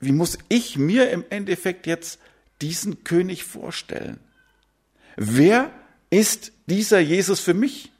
wie 0.04 0.12
muss 0.12 0.38
ich 0.48 0.76
mir 0.76 1.10
im 1.10 1.24
Endeffekt 1.30 1.86
jetzt 1.86 2.18
diesen 2.60 3.04
König 3.04 3.44
vorstellen? 3.44 4.18
Wer 5.16 5.70
ist 6.10 6.52
dieser 6.66 7.00
Jesus 7.00 7.40
für 7.40 7.54
mich? 7.54 7.92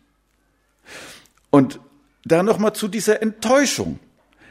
Und 1.50 1.80
da 2.24 2.42
nochmal 2.42 2.74
zu 2.74 2.88
dieser 2.88 3.22
Enttäuschung. 3.22 3.98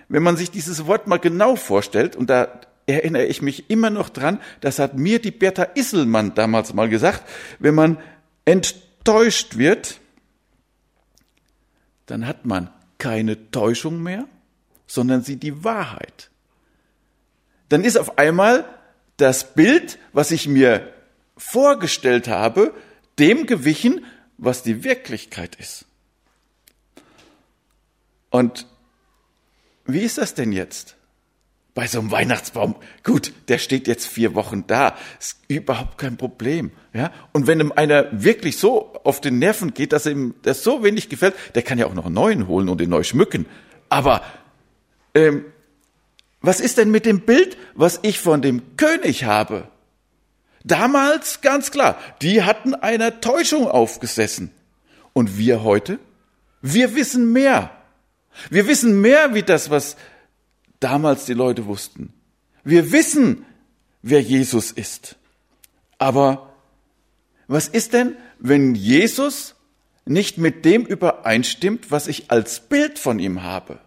Wenn 0.10 0.24
man 0.24 0.38
sich 0.38 0.52
dieses 0.52 0.86
Wort 0.86 1.08
mal 1.08 1.18
genau 1.18 1.56
vorstellt, 1.56 2.16
und 2.16 2.30
da 2.30 2.62
erinnere 2.86 3.26
ich 3.26 3.42
mich 3.42 3.70
immer 3.70 3.90
noch 3.90 4.10
dran, 4.10 4.40
das 4.62 4.80
hat 4.80 4.98
mir 4.98 5.20
die 5.20 5.32
Bertha 5.32 5.64
Isselmann 5.64 6.36
damals 6.36 6.74
mal 6.74 6.90
gesagt, 6.90 7.24
wenn 7.60 7.76
man 7.76 7.98
enttäuscht 8.46 9.58
wird, 9.58 10.00
dann 12.06 12.28
hat 12.28 12.46
man 12.46 12.70
keine 12.98 13.50
Täuschung 13.52 14.04
mehr, 14.04 14.28
sondern 14.88 15.24
sie 15.24 15.38
die 15.38 15.64
Wahrheit. 15.64 16.30
Dann 17.70 17.84
ist 17.84 17.98
auf 17.98 18.18
einmal 18.18 18.66
das 19.18 19.54
Bild, 19.54 20.00
was 20.12 20.32
ich 20.32 20.48
mir 20.48 20.94
vorgestellt 21.38 22.28
habe, 22.28 22.74
dem 23.20 23.46
gewichen, 23.46 24.06
was 24.38 24.64
die 24.64 24.84
Wirklichkeit 24.84 25.56
ist. 25.56 25.86
Und 28.30 28.68
wie 29.86 30.00
ist 30.00 30.18
das 30.18 30.34
denn 30.34 30.52
jetzt? 30.52 30.96
Bei 31.76 31.88
so 31.88 32.00
einem 32.00 32.12
Weihnachtsbaum, 32.12 32.76
gut, 33.04 33.34
der 33.48 33.58
steht 33.58 33.88
jetzt 33.88 34.06
vier 34.06 34.36
Wochen 34.36 34.66
da, 34.68 34.96
ist 35.20 35.40
überhaupt 35.48 35.98
kein 35.98 36.18
Problem. 36.18 36.72
Ja? 36.94 37.12
Und 37.32 37.48
wenn 37.48 37.60
ihm 37.60 37.72
einer 37.72 38.08
wirklich 38.12 38.58
so 38.58 38.94
auf 39.04 39.22
den 39.22 39.40
Nerven 39.40 39.74
geht, 39.74 39.92
dass 39.92 40.06
ihm 40.06 40.36
das 40.44 40.64
so 40.64 40.84
wenig 40.84 41.10
gefällt, 41.10 41.36
der 41.56 41.64
kann 41.64 41.80
ja 41.80 41.88
auch 41.88 41.94
noch 41.96 42.06
einen 42.06 42.16
neuen 42.16 42.48
holen 42.48 42.70
und 42.70 42.80
den 42.80 42.92
neu 42.92 43.04
schmücken. 43.04 43.48
Aber 43.90 44.24
ähm, 45.16 45.46
was 46.44 46.60
ist 46.60 46.78
denn 46.78 46.92
mit 46.92 47.06
dem 47.06 47.22
Bild, 47.22 47.58
was 47.74 48.02
ich 48.04 48.20
von 48.20 48.42
dem 48.42 48.76
König 48.76 49.24
habe? 49.24 49.70
Damals 50.66 51.40
ganz 51.40 51.72
klar, 51.72 51.98
die 52.22 52.44
hatten 52.44 52.76
einer 52.76 53.22
Täuschung 53.22 53.68
aufgesessen. 53.68 54.52
Und 55.14 55.38
wir 55.38 55.64
heute? 55.64 56.00
Wir 56.62 56.96
wissen 56.96 57.32
mehr. 57.32 57.72
Wir 58.50 58.68
wissen 58.68 59.00
mehr 59.00 59.34
wie 59.34 59.44
das, 59.44 59.70
was 59.70 59.96
damals 60.82 61.26
die 61.26 61.34
Leute 61.34 61.66
wussten. 61.66 62.14
Wir 62.66 62.92
wissen, 62.92 63.46
wer 64.02 64.22
Jesus 64.22 64.72
ist. 64.72 65.16
Aber 65.98 66.54
was 67.48 67.70
ist 67.70 67.94
denn, 67.94 68.18
wenn 68.40 68.76
Jesus 68.76 69.56
nicht 70.06 70.38
mit 70.38 70.66
dem 70.66 70.86
übereinstimmt, 70.86 71.90
was 71.90 72.08
ich 72.08 72.32
als 72.32 72.60
Bild 72.60 73.00
von 73.00 73.20
ihm 73.20 73.44
habe? 73.44 73.80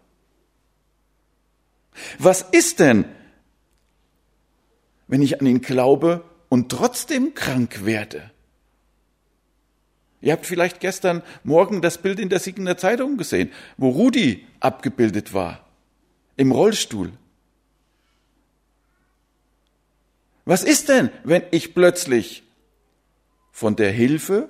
Was 2.19 2.43
ist 2.43 2.81
denn, 2.81 3.05
wenn 5.07 5.23
ich 5.23 5.41
an 5.41 5.47
ihn 5.47 5.61
glaube 5.61 6.25
und 6.49 6.71
trotzdem 6.71 7.35
krank 7.35 7.85
werde? 7.85 8.31
Ihr 10.21 10.33
habt 10.33 10.47
vielleicht 10.47 10.81
gestern 10.81 11.23
Morgen 11.45 11.83
das 11.83 11.99
Bild 11.99 12.19
in 12.19 12.29
der 12.29 12.41
Siegener 12.41 12.77
Zeitung 12.77 13.17
gesehen, 13.17 13.53
wo 13.77 13.91
Rudi 13.91 14.47
abgebildet 14.61 15.35
war, 15.35 15.69
im 16.37 16.53
Rollstuhl. 16.53 17.13
Was 20.45 20.63
ist 20.63 20.89
denn, 20.89 21.11
wenn 21.25 21.43
ich 21.51 21.75
plötzlich 21.75 22.45
von 23.51 23.77
der 23.77 23.91
Hilfe 23.91 24.49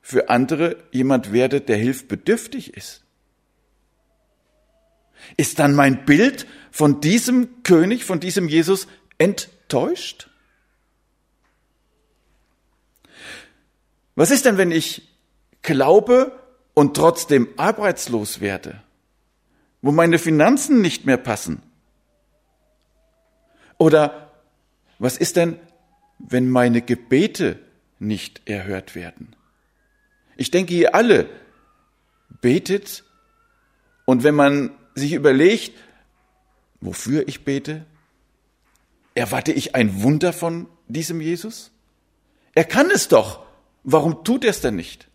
für 0.00 0.28
andere 0.28 0.76
jemand 0.92 1.32
werde, 1.32 1.60
der 1.60 1.76
hilfbedürftig 1.76 2.74
ist? 2.74 3.04
Ist 5.36 5.58
dann 5.58 5.74
mein 5.74 6.04
Bild 6.04 6.46
von 6.70 7.00
diesem 7.00 7.62
König, 7.62 8.04
von 8.04 8.20
diesem 8.20 8.48
Jesus 8.48 8.86
enttäuscht? 9.18 10.28
Was 14.14 14.30
ist 14.30 14.44
denn, 14.44 14.58
wenn 14.58 14.70
ich 14.70 15.08
glaube 15.62 16.38
und 16.74 16.96
trotzdem 16.96 17.48
arbeitslos 17.56 18.40
werde? 18.40 18.82
Wo 19.80 19.90
meine 19.90 20.18
Finanzen 20.18 20.80
nicht 20.80 21.06
mehr 21.06 21.16
passen? 21.16 21.62
Oder 23.78 24.32
was 24.98 25.16
ist 25.16 25.36
denn, 25.36 25.58
wenn 26.18 26.48
meine 26.48 26.82
Gebete 26.82 27.58
nicht 27.98 28.42
erhört 28.44 28.94
werden? 28.94 29.34
Ich 30.36 30.50
denke, 30.50 30.74
ihr 30.74 30.94
alle 30.94 31.28
betet 32.40 33.04
und 34.04 34.24
wenn 34.24 34.34
man 34.34 34.70
sich 34.94 35.12
überlegt, 35.12 35.72
wofür 36.80 37.26
ich 37.28 37.44
bete, 37.44 37.84
erwarte 39.14 39.52
ich 39.52 39.74
ein 39.74 40.02
Wunder 40.02 40.32
von 40.32 40.66
diesem 40.88 41.20
Jesus? 41.20 41.70
Er 42.54 42.64
kann 42.64 42.90
es 42.90 43.08
doch. 43.08 43.44
Warum 43.84 44.24
tut 44.24 44.44
er 44.44 44.50
es 44.50 44.60
denn 44.60 44.76
nicht? 44.76 45.08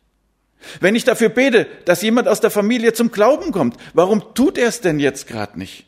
Wenn 0.79 0.95
ich 0.95 1.03
dafür 1.03 1.29
bete, 1.29 1.67
dass 1.85 2.01
jemand 2.01 2.27
aus 2.27 2.41
der 2.41 2.51
Familie 2.51 2.93
zum 2.93 3.11
Glauben 3.11 3.51
kommt, 3.51 3.77
warum 3.93 4.33
tut 4.33 4.57
er 4.57 4.67
es 4.67 4.81
denn 4.81 4.99
jetzt 4.99 5.27
gerade 5.27 5.57
nicht? 5.57 5.85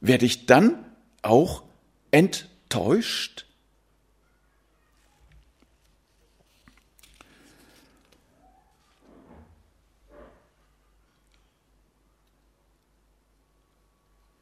Werde 0.00 0.26
ich 0.26 0.46
dann 0.46 0.84
auch 1.20 1.62
enttäuscht? 2.10 3.46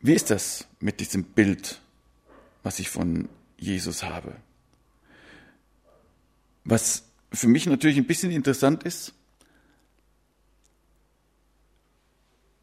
Wie 0.03 0.15
ist 0.15 0.31
das 0.31 0.67
mit 0.81 1.01
diesem 1.01 1.25
Bild, 1.25 1.81
was 2.63 2.79
ich 2.79 2.89
von 2.89 3.29
Jesus 3.59 4.03
habe? 4.03 4.35
Was 6.65 7.05
für 7.33 7.49
mich 7.49 7.67
natürlich 7.67 7.99
ein 7.99 8.07
bisschen 8.07 8.31
interessant 8.31 8.83
ist, 8.85 9.13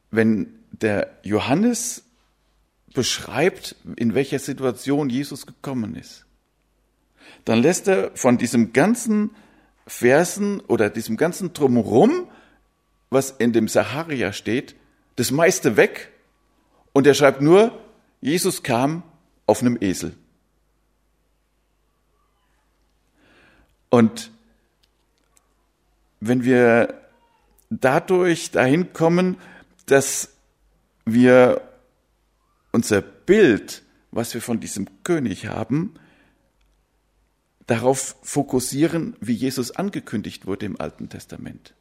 wenn 0.09 0.53
der 0.71 1.19
Johannes 1.23 2.03
beschreibt, 2.93 3.75
in 3.95 4.15
welcher 4.15 4.39
Situation 4.39 5.09
Jesus 5.09 5.45
gekommen 5.45 5.95
ist, 5.95 6.25
dann 7.45 7.61
lässt 7.61 7.87
er 7.87 8.11
von 8.15 8.37
diesem 8.37 8.73
ganzen 8.73 9.31
Versen 9.85 10.59
oder 10.61 10.89
diesem 10.89 11.17
ganzen 11.17 11.53
Drumherum, 11.53 12.27
was 13.09 13.31
in 13.31 13.53
dem 13.53 13.67
Saharia 13.67 14.33
steht, 14.33 14.75
das 15.15 15.31
meiste 15.31 15.77
weg 15.77 16.11
und 16.97 17.05
er 17.05 17.13
schreibt 17.13 17.41
nur, 17.41 17.79
Jesus 18.21 18.63
kam 18.63 19.03
auf 19.45 19.61
einem 19.61 19.77
Esel. 19.79 20.15
Und 23.91 24.31
wenn 26.19 26.43
wir 26.43 26.99
dadurch 27.69 28.49
dahin 28.49 28.93
kommen, 28.93 29.37
dass 29.85 30.37
wir 31.05 31.61
unser 32.71 33.03
Bild, 33.03 33.83
was 34.09 34.33
wir 34.33 34.41
von 34.41 34.59
diesem 34.59 34.87
König 35.03 35.45
haben, 35.45 35.93
darauf 37.67 38.15
fokussieren, 38.23 39.15
wie 39.19 39.33
Jesus 39.33 39.69
angekündigt 39.69 40.47
wurde 40.47 40.65
im 40.65 40.81
Alten 40.81 41.09
Testament. 41.09 41.75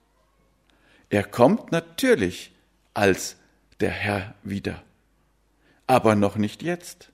Er 1.08 1.24
kommt 1.24 1.72
natürlich 1.72 2.52
als 2.92 3.36
der 3.80 3.92
Herr 3.92 4.34
wieder, 4.42 4.82
aber 5.86 6.14
noch 6.14 6.36
nicht 6.36 6.62
jetzt, 6.62 7.10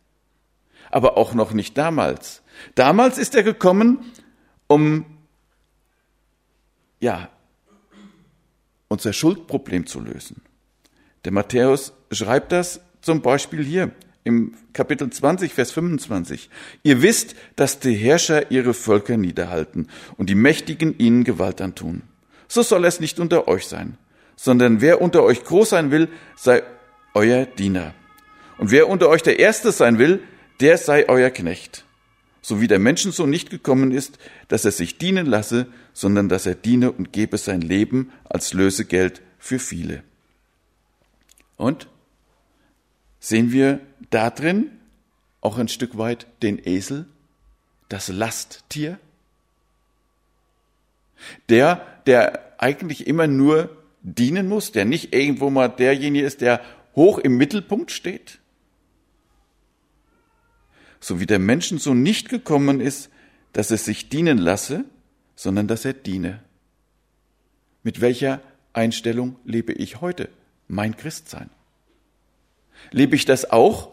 aber 0.90 1.16
auch 1.16 1.34
noch 1.34 1.52
nicht 1.52 1.76
damals. 1.76 2.42
Damals 2.74 3.18
ist 3.18 3.34
er 3.34 3.42
gekommen, 3.42 4.12
um 4.66 5.04
ja, 7.00 7.28
unser 8.88 9.12
Schuldproblem 9.12 9.86
zu 9.86 10.00
lösen. 10.00 10.42
Der 11.24 11.32
Matthäus 11.32 11.92
schreibt 12.10 12.52
das 12.52 12.80
zum 13.00 13.22
Beispiel 13.22 13.64
hier 13.64 13.90
im 14.24 14.54
Kapitel 14.72 15.10
20, 15.10 15.52
Vers 15.52 15.72
25. 15.72 16.48
Ihr 16.82 17.02
wisst, 17.02 17.34
dass 17.56 17.80
die 17.80 17.94
Herrscher 17.94 18.50
ihre 18.50 18.74
Völker 18.74 19.16
niederhalten 19.16 19.88
und 20.16 20.30
die 20.30 20.34
Mächtigen 20.34 20.96
ihnen 20.98 21.24
Gewalt 21.24 21.60
antun. 21.60 22.02
So 22.48 22.62
soll 22.62 22.84
es 22.84 23.00
nicht 23.00 23.18
unter 23.18 23.48
euch 23.48 23.66
sein, 23.66 23.98
sondern 24.36 24.80
wer 24.80 25.00
unter 25.00 25.22
euch 25.22 25.42
groß 25.42 25.70
sein 25.70 25.90
will, 25.90 26.08
sei 26.36 26.62
euer 27.14 27.46
Diener. 27.46 27.94
Und 28.58 28.70
wer 28.70 28.88
unter 28.88 29.08
euch 29.08 29.22
der 29.22 29.38
Erste 29.38 29.72
sein 29.72 29.98
will, 29.98 30.22
der 30.60 30.78
sei 30.78 31.08
euer 31.08 31.30
Knecht 31.30 31.84
so 32.42 32.60
wie 32.60 32.66
der 32.66 32.80
Menschensohn 32.80 33.30
nicht 33.30 33.50
gekommen 33.50 33.92
ist, 33.92 34.18
dass 34.48 34.64
er 34.64 34.72
sich 34.72 34.98
dienen 34.98 35.26
lasse, 35.26 35.68
sondern 35.92 36.28
dass 36.28 36.44
er 36.44 36.56
diene 36.56 36.90
und 36.90 37.12
gebe 37.12 37.38
sein 37.38 37.60
Leben 37.60 38.12
als 38.24 38.52
Lösegeld 38.52 39.22
für 39.38 39.60
viele. 39.60 40.02
Und 41.56 41.86
sehen 43.20 43.52
wir 43.52 43.80
da 44.10 44.28
drin 44.30 44.72
auch 45.40 45.56
ein 45.56 45.68
Stück 45.68 45.96
weit 45.96 46.26
den 46.42 46.60
Esel, 46.66 47.06
das 47.88 48.08
Lasttier? 48.08 48.98
Der, 51.48 51.86
der 52.06 52.54
eigentlich 52.58 53.06
immer 53.06 53.28
nur 53.28 53.70
dienen 54.02 54.48
muss, 54.48 54.72
der 54.72 54.84
nicht 54.84 55.14
irgendwo 55.14 55.50
mal 55.50 55.68
derjenige 55.68 56.26
ist, 56.26 56.40
der 56.40 56.60
hoch 56.96 57.18
im 57.18 57.36
Mittelpunkt 57.36 57.92
steht? 57.92 58.40
So 61.02 61.18
wie 61.18 61.26
der 61.26 61.40
Menschensohn 61.40 62.00
nicht 62.00 62.28
gekommen 62.28 62.80
ist, 62.80 63.10
dass 63.52 63.70
er 63.70 63.76
sich 63.76 64.08
dienen 64.08 64.38
lasse, 64.38 64.84
sondern 65.34 65.66
dass 65.66 65.84
er 65.84 65.92
diene. 65.92 66.40
Mit 67.82 68.00
welcher 68.00 68.40
Einstellung 68.72 69.36
lebe 69.44 69.72
ich 69.72 70.00
heute 70.00 70.28
mein 70.68 70.96
Christsein? 70.96 71.50
Lebe 72.92 73.16
ich 73.16 73.24
das 73.24 73.50
auch, 73.50 73.90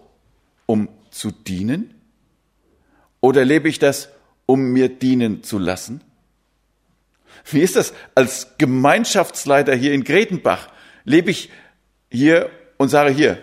um 0.67 0.87
zu 1.09 1.31
dienen? 1.31 1.95
Oder 3.21 3.43
lebe 3.43 3.67
ich 3.67 3.79
das, 3.79 4.09
um 4.45 4.71
mir 4.71 4.87
dienen 4.87 5.43
zu 5.43 5.57
lassen? 5.57 6.01
Wie 7.49 7.61
ist 7.61 7.75
das 7.75 7.93
als 8.13 8.55
Gemeinschaftsleiter 8.59 9.73
hier 9.73 9.93
in 9.93 10.03
Gretenbach? 10.03 10.69
Lebe 11.05 11.31
ich 11.31 11.49
hier 12.11 12.51
und 12.77 12.89
sage 12.89 13.11
hier, 13.11 13.39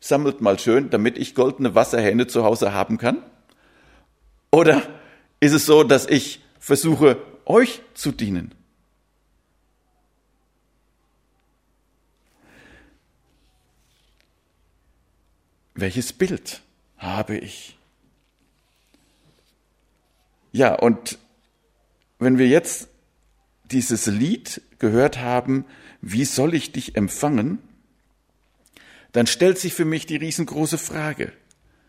sammelt 0.00 0.40
mal 0.40 0.58
schön, 0.58 0.90
damit 0.90 1.18
ich 1.18 1.34
goldene 1.34 1.74
Wasserhähne 1.74 2.26
zu 2.26 2.44
Hause 2.44 2.72
haben 2.72 2.98
kann? 2.98 3.22
Oder 4.50 4.82
ist 5.40 5.52
es 5.52 5.66
so, 5.66 5.84
dass 5.84 6.06
ich 6.06 6.42
versuche, 6.58 7.18
euch 7.44 7.82
zu 7.94 8.12
dienen? 8.12 8.54
Welches 15.74 16.12
Bild 16.12 16.62
habe 16.96 17.36
ich? 17.36 17.78
Ja, 20.50 20.74
und 20.74 21.18
wenn 22.18 22.38
wir 22.38 22.48
jetzt 22.48 22.88
dieses 23.70 24.06
Lied 24.06 24.60
gehört 24.78 25.18
haben, 25.18 25.64
wie 26.00 26.24
soll 26.24 26.54
ich 26.54 26.72
dich 26.72 26.96
empfangen, 26.96 27.60
dann 29.12 29.26
stellt 29.26 29.58
sich 29.58 29.74
für 29.74 29.84
mich 29.84 30.06
die 30.06 30.16
riesengroße 30.16 30.78
Frage, 30.78 31.32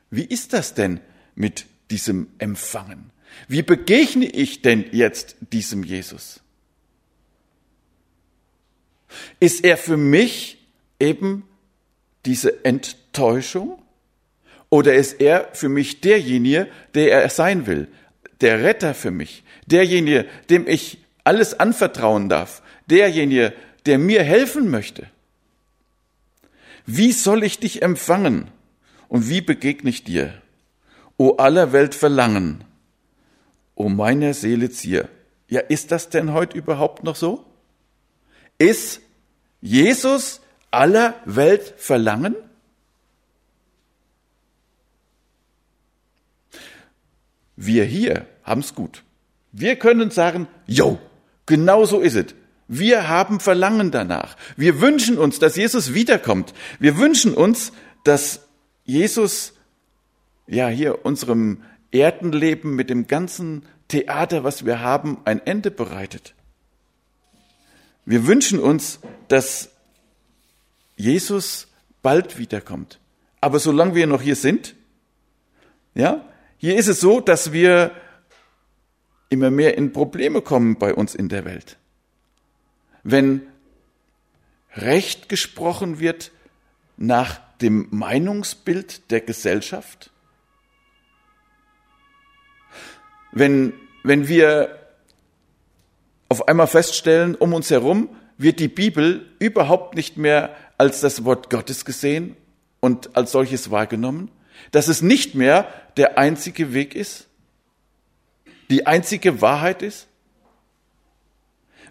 wie 0.09 0.23
ist 0.23 0.53
das 0.53 0.73
denn 0.73 0.99
mit 1.35 1.65
diesem 1.91 2.27
Empfangen? 2.39 3.11
Wie 3.47 3.61
begegne 3.61 4.25
ich 4.25 4.61
denn 4.61 4.85
jetzt 4.91 5.35
diesem 5.53 5.83
Jesus? 5.83 6.41
Ist 9.39 9.63
er 9.63 9.77
für 9.77 9.97
mich 9.97 10.57
eben 10.99 11.47
diese 12.25 12.63
Enttäuschung? 12.65 13.81
Oder 14.69 14.95
ist 14.95 15.19
er 15.19 15.49
für 15.53 15.69
mich 15.69 16.01
derjenige, 16.01 16.67
der 16.93 17.11
er 17.23 17.29
sein 17.29 17.65
will? 17.65 17.87
Der 18.41 18.63
Retter 18.63 18.93
für 18.93 19.11
mich? 19.11 19.43
Derjenige, 19.65 20.25
dem 20.49 20.67
ich 20.67 20.99
alles 21.23 21.59
anvertrauen 21.59 22.29
darf? 22.29 22.61
Derjenige, 22.87 23.53
der 23.85 23.97
mir 23.97 24.23
helfen 24.23 24.69
möchte? 24.69 25.07
Wie 26.85 27.11
soll 27.11 27.43
ich 27.43 27.59
dich 27.59 27.81
empfangen? 27.81 28.49
Und 29.07 29.29
wie 29.29 29.41
begegne 29.41 29.89
ich 29.89 30.03
dir? 30.03 30.33
O 31.17 31.35
aller 31.37 31.73
Welt 31.73 31.95
Verlangen, 31.95 32.63
o 33.75 33.89
meiner 33.89 34.33
Seele 34.33 34.69
Zier. 34.69 35.09
Ja, 35.47 35.61
ist 35.61 35.91
das 35.91 36.09
denn 36.09 36.31
heute 36.33 36.57
überhaupt 36.57 37.03
noch 37.03 37.15
so? 37.15 37.45
Ist 38.57 39.01
Jesus 39.61 40.41
aller 40.71 41.15
Welt 41.25 41.73
Verlangen? 41.77 42.35
Wir 47.55 47.83
hier 47.83 48.25
haben 48.43 48.61
es 48.61 48.73
gut. 48.73 49.03
Wir 49.51 49.75
können 49.75 50.11
sagen, 50.11 50.47
jo, 50.65 50.99
genau 51.45 51.85
so 51.85 51.99
ist 51.99 52.15
es. 52.15 52.35
Wir 52.71 53.09
haben 53.09 53.39
Verlangen 53.39 53.89
danach. 53.89 54.37
Wir 54.55 54.79
wünschen 54.79 55.17
uns, 55.17 55.39
dass 55.39 55.55
Jesus 55.55 55.95
wiederkommt. 55.95 56.53
Wir 56.79 56.99
wünschen 56.99 57.33
uns, 57.33 57.73
dass 58.03 58.47
Jesus 58.85 59.53
ja 60.45 60.67
hier 60.67 61.03
unserem 61.03 61.63
Erdenleben 61.89 62.75
mit 62.75 62.91
dem 62.91 63.07
ganzen 63.07 63.65
Theater, 63.87 64.43
was 64.43 64.67
wir 64.67 64.81
haben, 64.81 65.17
ein 65.25 65.43
Ende 65.47 65.71
bereitet. 65.71 66.35
Wir 68.05 68.27
wünschen 68.27 68.59
uns, 68.59 68.99
dass 69.29 69.71
Jesus 70.95 71.69
bald 72.03 72.37
wiederkommt. 72.37 72.99
Aber 73.41 73.57
solange 73.57 73.95
wir 73.95 74.05
noch 74.05 74.21
hier 74.21 74.35
sind, 74.35 74.75
ja, 75.95 76.23
hier 76.57 76.77
ist 76.77 76.87
es 76.87 76.99
so, 76.99 77.19
dass 77.19 77.51
wir 77.51 77.93
immer 79.29 79.49
mehr 79.49 79.75
in 79.75 79.91
Probleme 79.91 80.43
kommen 80.43 80.77
bei 80.77 80.93
uns 80.93 81.15
in 81.15 81.29
der 81.29 81.45
Welt. 81.45 81.78
Wenn 83.03 83.41
Recht 84.75 85.29
gesprochen 85.29 85.99
wird 85.99 86.31
nach 86.97 87.39
dem 87.61 87.87
Meinungsbild 87.91 89.11
der 89.11 89.21
Gesellschaft, 89.21 90.11
wenn, 93.31 93.73
wenn 94.03 94.27
wir 94.27 94.79
auf 96.29 96.47
einmal 96.47 96.67
feststellen, 96.67 97.35
um 97.35 97.53
uns 97.53 97.69
herum 97.69 98.09
wird 98.37 98.59
die 98.59 98.67
Bibel 98.67 99.25
überhaupt 99.39 99.95
nicht 99.95 100.17
mehr 100.17 100.55
als 100.77 101.01
das 101.01 101.25
Wort 101.25 101.49
Gottes 101.49 101.83
gesehen 101.83 102.37
und 102.79 103.15
als 103.17 103.31
solches 103.31 103.71
wahrgenommen, 103.71 104.31
dass 104.71 104.87
es 104.87 105.01
nicht 105.01 105.35
mehr 105.35 105.67
der 105.97 106.17
einzige 106.17 106.73
Weg 106.73 106.95
ist, 106.95 107.27
die 108.69 108.85
einzige 108.85 109.41
Wahrheit 109.41 109.81
ist, 109.81 110.07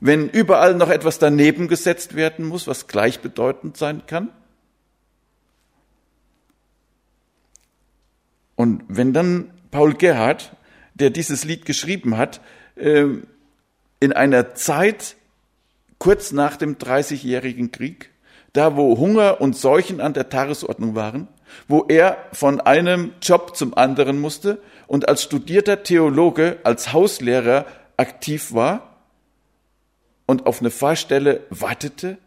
wenn 0.00 0.28
überall 0.28 0.74
noch 0.74 0.90
etwas 0.90 1.18
daneben 1.18 1.68
gesetzt 1.68 2.14
werden 2.14 2.44
muss, 2.44 2.66
was 2.66 2.86
gleichbedeutend 2.86 3.76
sein 3.76 4.02
kann. 4.06 4.30
Und 8.56 8.82
wenn 8.88 9.12
dann 9.12 9.50
Paul 9.70 9.94
Gerhard, 9.94 10.56
der 10.94 11.10
dieses 11.10 11.44
Lied 11.44 11.64
geschrieben 11.64 12.16
hat, 12.16 12.40
ähm, 12.76 13.26
in 14.00 14.12
einer 14.12 14.54
Zeit 14.54 15.16
kurz 15.98 16.32
nach 16.32 16.56
dem 16.56 16.78
Dreißigjährigen 16.78 17.70
Krieg, 17.72 18.10
da 18.52 18.76
wo 18.76 18.98
Hunger 18.98 19.40
und 19.40 19.56
Seuchen 19.56 20.00
an 20.00 20.14
der 20.14 20.28
Tagesordnung 20.28 20.94
waren, 20.94 21.28
wo 21.66 21.84
er 21.88 22.16
von 22.32 22.60
einem 22.60 23.12
Job 23.22 23.56
zum 23.56 23.76
anderen 23.76 24.20
musste 24.20 24.60
und 24.86 25.08
als 25.08 25.22
studierter 25.22 25.82
Theologe, 25.82 26.58
als 26.64 26.92
Hauslehrer 26.92 27.66
aktiv 27.96 28.52
war 28.52 28.87
und 30.28 30.44
auf 30.44 30.60
eine 30.60 30.70
Fahrstelle 30.70 31.40
wartete, 31.48 32.18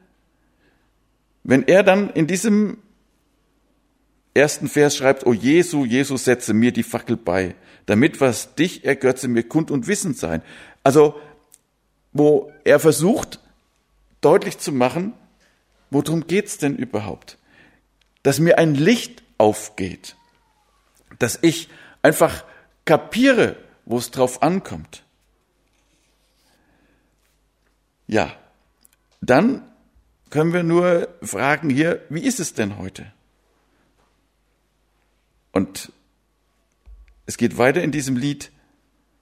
wenn 1.44 1.68
er 1.68 1.84
dann 1.84 2.10
in 2.10 2.26
diesem 2.26 2.80
ersten 4.34 4.68
Vers 4.68 4.98
schreibt, 4.98 5.28
O 5.28 5.34
Jesu, 5.34 5.86
Jesus, 5.86 6.26
setze 6.26 6.56
mir 6.56 6.72
die 6.72 6.82
Fackel 6.82 7.16
bei, 7.16 7.54
damit 7.86 8.20
was 8.20 8.56
dich 8.56 8.86
ergötze 8.86 9.28
mir 9.28 9.44
kund 9.44 9.70
und 9.70 9.86
wissend 9.86 10.18
sein. 10.18 10.42
Also, 10.84 11.16
wo 12.12 12.52
er 12.64 12.80
versucht, 12.80 13.40
deutlich 14.22 14.58
zu 14.58 14.72
machen, 14.72 15.14
worum 15.92 16.26
geht's 16.26 16.58
denn 16.58 16.78
überhaupt? 16.78 17.38
Dass 18.24 18.40
mir 18.40 18.58
ein 18.58 18.74
Licht 18.74 19.22
aufgeht, 19.38 20.16
dass 21.20 21.38
ich 21.44 21.70
einfach 22.02 22.46
kapiere, 22.86 23.58
wo 23.86 24.00
es 24.00 24.10
drauf 24.10 24.42
ankommt. 24.42 25.04
Ja, 28.12 28.36
dann 29.22 29.64
können 30.30 30.54
wir 30.54 30.62
nur 30.62 31.08
fragen 31.24 31.72
hier, 31.72 32.06
wie 32.10 32.24
ist 32.24 32.40
es 32.40 32.54
denn 32.54 32.78
heute? 32.78 33.12
Und 35.52 35.92
es 37.26 37.38
geht 37.38 37.58
weiter 37.58 37.82
in 37.82 37.92
diesem 37.92 38.16
Lied, 38.16 38.52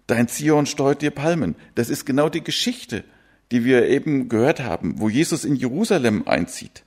Dein 0.09 0.27
Zion 0.27 0.65
steuert 0.65 1.03
dir 1.03 1.11
Palmen. 1.11 1.55
Das 1.75 1.91
ist 1.91 2.03
genau 2.03 2.29
die 2.29 2.43
Geschichte, 2.43 3.03
die 3.51 3.63
wir 3.63 3.87
eben 3.87 4.27
gehört 4.27 4.59
haben, 4.59 4.99
wo 4.99 5.07
Jesus 5.07 5.45
in 5.45 5.55
Jerusalem 5.55 6.27
einzieht. 6.27 6.83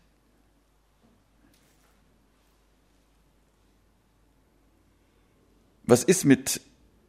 Was 5.85 6.03
ist 6.03 6.25
mit 6.25 6.63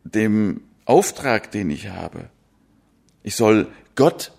dem 0.03 0.61
Auftrag, 0.85 1.49
den 1.49 1.71
ich 1.71 1.87
habe? 1.87 2.29
Ich 3.23 3.35
soll 3.35 3.71
Gott 3.95 4.33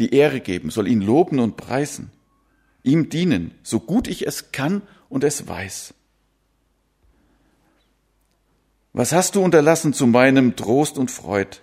die 0.00 0.14
Ehre 0.14 0.40
geben, 0.40 0.70
soll 0.70 0.88
ihn 0.88 1.00
loben 1.00 1.38
und 1.38 1.56
preisen, 1.56 2.10
ihm 2.82 3.08
dienen, 3.10 3.52
so 3.62 3.78
gut 3.78 4.08
ich 4.08 4.26
es 4.26 4.50
kann 4.50 4.82
und 5.08 5.22
es 5.22 5.46
weiß. 5.46 5.94
Was 8.92 9.12
hast 9.12 9.36
du 9.36 9.42
unterlassen 9.42 9.92
zu 9.92 10.06
meinem 10.06 10.56
Trost 10.56 10.98
und 10.98 11.10
Freud? 11.10 11.58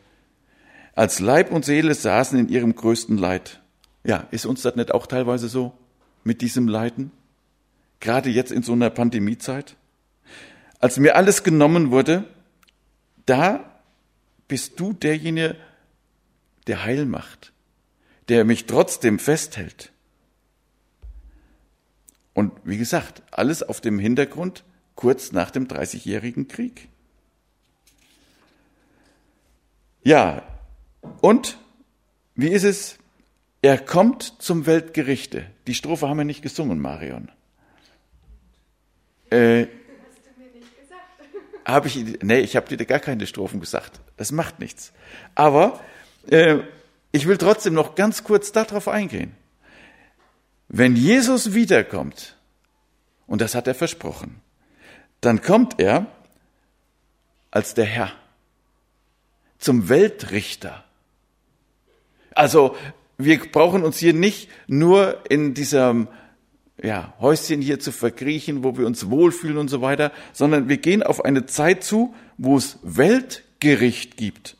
Als 0.93 1.19
Leib 1.19 1.52
und 1.52 1.65
Seele 1.65 1.93
saßen 1.93 2.39
in 2.39 2.50
ihrem 2.50 2.73
größten 2.73 3.17
Leid. 3.17 3.62
Ja, 4.04 4.28
ist 4.32 4.45
uns 4.45 4.62
das 4.62 4.76
nicht 4.76 4.93
auch 4.93 5.08
teilweise 5.08 5.50
so 5.50 5.73
mit 6.23 6.41
diesem 6.41 6.67
Leiden? 6.67 7.12
Gerade 8.00 8.30
jetzt 8.30 8.52
in 8.52 8.63
so 8.63 8.73
einer 8.73 8.89
Pandemiezeit? 8.89 9.76
Als 10.80 10.97
mir 10.97 11.15
alles 11.15 11.43
genommen 11.43 11.91
wurde, 11.91 12.23
da 13.26 13.82
bist 14.47 14.80
du 14.80 14.93
derjenige, 14.93 15.58
der 16.67 16.86
Heil 16.86 17.06
macht, 17.06 17.52
der 18.30 18.46
mich 18.46 18.66
trotzdem 18.66 19.20
festhält. 19.20 19.92
Und 22.34 22.54
wie 22.63 22.78
gesagt, 22.78 23.24
alles 23.32 23.63
auf 23.63 23.82
dem 23.82 24.00
Hintergrund 24.00 24.63
kurz 24.96 25.32
nach 25.32 25.52
dem 25.52 25.68
Dreißigjährigen 25.68 26.48
Krieg. 26.48 26.90
Ja, 30.04 30.44
und 31.22 31.58
wie 32.36 32.50
ist 32.50 32.63
es? 32.63 32.98
Er 33.62 33.78
kommt 33.78 34.36
zum 34.40 34.66
Weltgerichte. 34.66 35.46
Die 35.66 35.74
Strophe 35.74 36.08
haben 36.08 36.18
wir 36.18 36.26
nicht 36.26 36.42
gesungen, 36.42 36.80
Marion. 36.80 37.32
Äh, 39.30 39.68
habe 41.66 41.88
ich, 41.88 41.98
nee, 42.22 42.40
ich 42.40 42.56
habe 42.56 42.76
dir 42.76 42.86
gar 42.86 43.00
keine 43.00 43.28
Strophen 43.28 43.60
gesagt. 43.60 44.00
Das 44.16 44.32
macht 44.32 44.60
nichts. 44.60 44.94
Aber 45.36 45.82
äh, 46.30 46.60
ich 47.12 47.28
will 47.28 47.38
trotzdem 47.38 47.74
noch 47.74 47.96
ganz 47.96 48.24
kurz 48.24 48.52
darauf 48.52 48.88
eingehen. 48.88 49.36
Wenn 50.67 50.96
Jesus 50.96 51.54
wiederkommt, 51.54 52.36
und 53.26 53.41
das 53.41 53.56
hat 53.56 53.67
er 53.67 53.76
versprochen, 53.76 54.41
dann 55.22 55.41
kommt 55.41 55.80
er 55.80 56.08
als 57.52 57.74
der 57.74 57.86
Herr 57.86 58.12
zum 59.58 59.89
Weltrichter. 59.89 60.84
Also 62.36 62.76
wir 63.17 63.39
brauchen 63.39 63.84
uns 63.84 63.98
hier 63.98 64.13
nicht 64.13 64.50
nur 64.67 65.24
in 65.30 65.54
diesem 65.54 66.08
ja, 66.82 67.13
Häuschen 67.20 67.62
hier 67.62 67.80
zu 67.80 67.91
verkriechen, 67.91 68.63
wo 68.63 68.78
wir 68.78 68.86
uns 68.86 69.10
wohlfühlen 69.10 69.58
und 69.58 69.70
so 69.70 69.82
weiter, 69.82 70.12
sondern 70.34 70.70
wir 70.70 70.78
gehen 70.78 71.02
auf 71.02 71.26
eine 71.26 71.48
Zeit 71.48 71.84
zu, 71.84 72.13
wo 72.38 72.58
es 72.58 72.78
Weltgericht 72.84 74.17
gibt. 74.17 74.57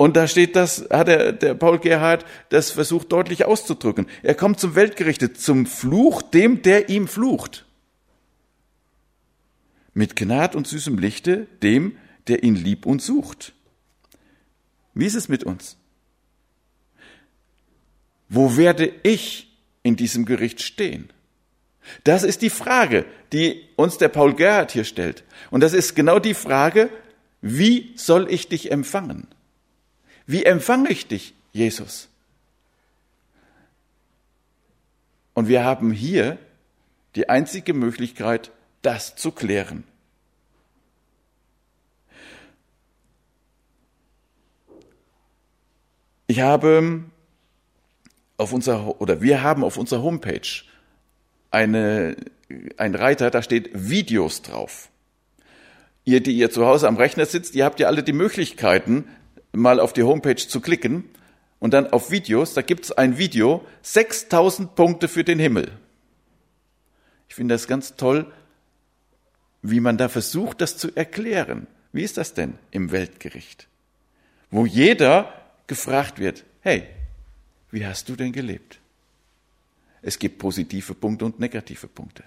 Und 0.00 0.16
da 0.16 0.26
steht 0.26 0.56
das, 0.56 0.86
hat 0.88 1.08
der, 1.08 1.30
der 1.30 1.52
Paul 1.52 1.78
Gerhard 1.78 2.24
das 2.48 2.70
versucht 2.70 3.12
deutlich 3.12 3.44
auszudrücken. 3.44 4.06
Er 4.22 4.34
kommt 4.34 4.58
zum 4.58 4.74
Weltgerichte, 4.74 5.34
zum 5.34 5.66
Fluch 5.66 6.22
dem, 6.22 6.62
der 6.62 6.88
ihm 6.88 7.06
flucht. 7.06 7.66
Mit 9.92 10.16
Gnad 10.16 10.56
und 10.56 10.66
süßem 10.66 10.96
Lichte 10.96 11.48
dem, 11.62 11.98
der 12.28 12.44
ihn 12.44 12.54
lieb 12.54 12.86
und 12.86 13.02
sucht. 13.02 13.52
Wie 14.94 15.04
ist 15.04 15.16
es 15.16 15.28
mit 15.28 15.44
uns? 15.44 15.76
Wo 18.30 18.56
werde 18.56 18.90
ich 19.02 19.54
in 19.82 19.96
diesem 19.96 20.24
Gericht 20.24 20.62
stehen? 20.62 21.10
Das 22.04 22.22
ist 22.22 22.40
die 22.40 22.48
Frage, 22.48 23.04
die 23.34 23.68
uns 23.76 23.98
der 23.98 24.08
Paul 24.08 24.32
Gerhard 24.32 24.72
hier 24.72 24.84
stellt. 24.84 25.24
Und 25.50 25.60
das 25.60 25.74
ist 25.74 25.94
genau 25.94 26.18
die 26.18 26.32
Frage, 26.32 26.88
wie 27.42 27.92
soll 27.96 28.32
ich 28.32 28.48
dich 28.48 28.72
empfangen? 28.72 29.28
Wie 30.30 30.44
empfange 30.44 30.90
ich 30.90 31.08
dich, 31.08 31.34
Jesus? 31.52 32.08
Und 35.34 35.48
wir 35.48 35.64
haben 35.64 35.90
hier 35.90 36.38
die 37.16 37.28
einzige 37.28 37.74
Möglichkeit, 37.74 38.52
das 38.80 39.16
zu 39.16 39.32
klären. 39.32 39.82
Ich 46.28 46.38
habe 46.38 47.02
auf 48.36 48.52
unserer, 48.52 49.00
oder 49.00 49.20
wir 49.20 49.42
haben 49.42 49.64
auf 49.64 49.78
unserer 49.78 50.02
Homepage 50.02 50.62
eine, 51.50 52.14
ein 52.76 52.94
Reiter, 52.94 53.32
da 53.32 53.42
steht 53.42 53.70
Videos 53.74 54.42
drauf. 54.42 54.90
Ihr, 56.04 56.22
die 56.22 56.36
ihr 56.36 56.52
zu 56.52 56.66
Hause 56.66 56.86
am 56.86 56.96
Rechner 56.96 57.26
sitzt, 57.26 57.56
ihr 57.56 57.64
habt 57.64 57.80
ja 57.80 57.88
alle 57.88 58.04
die 58.04 58.12
Möglichkeiten, 58.12 59.08
mal 59.52 59.80
auf 59.80 59.92
die 59.92 60.02
Homepage 60.02 60.36
zu 60.36 60.60
klicken 60.60 61.04
und 61.58 61.74
dann 61.74 61.88
auf 61.88 62.10
Videos, 62.10 62.54
da 62.54 62.62
gibt's 62.62 62.92
ein 62.92 63.18
Video, 63.18 63.64
6000 63.82 64.74
Punkte 64.74 65.08
für 65.08 65.24
den 65.24 65.38
Himmel. 65.38 65.72
Ich 67.28 67.34
finde 67.34 67.54
das 67.54 67.66
ganz 67.66 67.96
toll, 67.96 68.32
wie 69.62 69.80
man 69.80 69.98
da 69.98 70.08
versucht, 70.08 70.60
das 70.60 70.76
zu 70.76 70.94
erklären. 70.96 71.66
Wie 71.92 72.02
ist 72.02 72.16
das 72.16 72.34
denn 72.34 72.58
im 72.70 72.92
Weltgericht? 72.92 73.68
Wo 74.50 74.66
jeder 74.66 75.32
gefragt 75.66 76.18
wird, 76.18 76.44
hey, 76.62 76.88
wie 77.70 77.86
hast 77.86 78.08
du 78.08 78.16
denn 78.16 78.32
gelebt? 78.32 78.80
Es 80.02 80.18
gibt 80.18 80.38
positive 80.38 80.94
Punkte 80.94 81.26
und 81.26 81.38
negative 81.38 81.86
Punkte. 81.86 82.24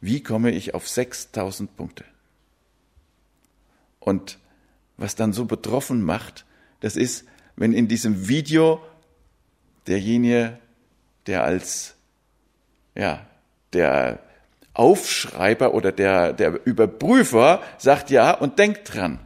Wie 0.00 0.22
komme 0.22 0.50
ich 0.50 0.74
auf 0.74 0.86
6000 0.86 1.76
Punkte? 1.76 2.04
Und 4.00 4.38
was 4.96 5.14
dann 5.16 5.32
so 5.32 5.44
betroffen 5.44 6.02
macht, 6.02 6.44
das 6.80 6.96
ist, 6.96 7.24
wenn 7.56 7.72
in 7.72 7.88
diesem 7.88 8.28
Video 8.28 8.80
derjenige, 9.86 10.58
der 11.26 11.44
als, 11.44 11.94
ja, 12.94 13.26
der 13.72 14.20
Aufschreiber 14.74 15.74
oder 15.74 15.92
der, 15.92 16.32
der 16.32 16.66
Überprüfer 16.66 17.62
sagt 17.78 18.10
ja 18.10 18.32
und 18.32 18.58
denkt 18.58 18.94
dran. 18.94 19.20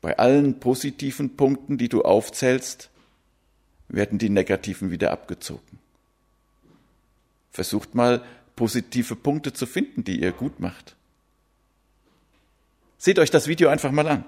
Bei 0.00 0.18
allen 0.18 0.60
positiven 0.60 1.36
Punkten, 1.36 1.78
die 1.78 1.88
du 1.88 2.02
aufzählst, 2.02 2.90
werden 3.88 4.18
die 4.18 4.30
negativen 4.30 4.90
wieder 4.90 5.10
abgezogen. 5.10 5.78
Versucht 7.50 7.94
mal 7.94 8.22
positive 8.56 9.16
Punkte 9.16 9.52
zu 9.52 9.66
finden, 9.66 10.04
die 10.04 10.20
ihr 10.20 10.32
gut 10.32 10.60
macht. 10.60 10.96
Seht 13.00 13.18
euch 13.18 13.30
das 13.30 13.48
Video 13.48 13.70
einfach 13.70 13.92
mal 13.92 14.06
an. 14.06 14.24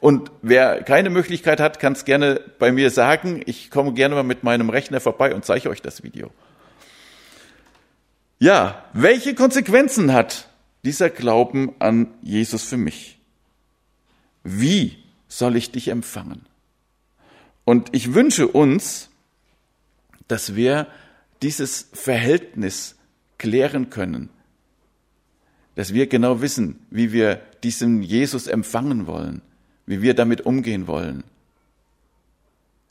Und 0.00 0.32
wer 0.42 0.82
keine 0.82 1.10
Möglichkeit 1.10 1.60
hat, 1.60 1.78
kann 1.78 1.92
es 1.92 2.04
gerne 2.04 2.40
bei 2.58 2.72
mir 2.72 2.90
sagen. 2.90 3.40
Ich 3.46 3.70
komme 3.70 3.92
gerne 3.92 4.16
mal 4.16 4.24
mit 4.24 4.42
meinem 4.42 4.68
Rechner 4.68 4.98
vorbei 4.98 5.32
und 5.32 5.44
zeige 5.44 5.70
euch 5.70 5.80
das 5.80 6.02
Video. 6.02 6.32
Ja, 8.40 8.84
welche 8.94 9.36
Konsequenzen 9.36 10.12
hat 10.12 10.48
dieser 10.82 11.08
Glauben 11.08 11.72
an 11.78 12.08
Jesus 12.20 12.64
für 12.64 12.76
mich? 12.76 13.20
Wie 14.42 14.98
soll 15.28 15.54
ich 15.54 15.70
dich 15.70 15.86
empfangen? 15.86 16.46
Und 17.64 17.90
ich 17.92 18.12
wünsche 18.12 18.48
uns, 18.48 19.08
dass 20.26 20.56
wir 20.56 20.88
dieses 21.42 21.90
Verhältnis 21.92 22.96
klären 23.38 23.88
können, 23.88 24.30
dass 25.74 25.92
wir 25.92 26.06
genau 26.06 26.40
wissen, 26.40 26.86
wie 26.90 27.12
wir 27.12 27.36
diesen 27.62 28.02
Jesus 28.02 28.46
empfangen 28.46 29.06
wollen, 29.06 29.42
wie 29.86 30.02
wir 30.02 30.14
damit 30.14 30.42
umgehen 30.42 30.86
wollen. 30.86 31.24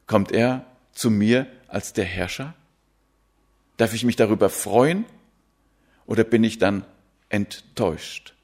Kommt 0.07 0.31
er 0.31 0.65
zu 0.91 1.09
mir 1.09 1.47
als 1.67 1.93
der 1.93 2.05
Herrscher? 2.05 2.55
Darf 3.77 3.93
ich 3.93 4.03
mich 4.03 4.15
darüber 4.15 4.49
freuen 4.49 5.05
oder 6.05 6.23
bin 6.23 6.43
ich 6.43 6.59
dann 6.59 6.85
enttäuscht, 7.29 8.35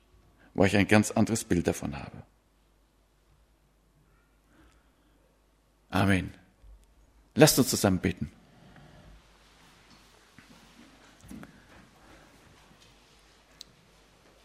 weil 0.54 0.68
ich 0.68 0.78
ein 0.78 0.88
ganz 0.88 1.12
anderes 1.12 1.44
Bild 1.44 1.68
davon 1.68 1.98
habe? 1.98 2.24
Amen. 5.90 6.34
Lasst 7.36 7.60
uns 7.60 7.70
zusammen 7.70 8.00
beten. 8.00 8.32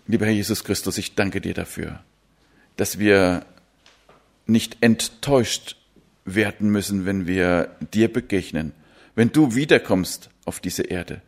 Lieber 0.06 0.26
Herr 0.26 0.32
Jesus 0.32 0.64
Christus, 0.64 0.98
ich 0.98 1.14
danke 1.14 1.40
dir 1.40 1.54
dafür, 1.54 2.00
dass 2.76 2.98
wir 2.98 3.46
nicht 4.46 4.78
enttäuscht 4.82 5.76
werden 6.24 6.70
müssen, 6.70 7.06
wenn 7.06 7.26
wir 7.26 7.74
dir 7.92 8.12
begegnen, 8.12 8.72
wenn 9.14 9.32
du 9.32 9.54
wiederkommst 9.54 10.30
auf 10.44 10.60
diese 10.60 10.82
Erde, 10.82 11.22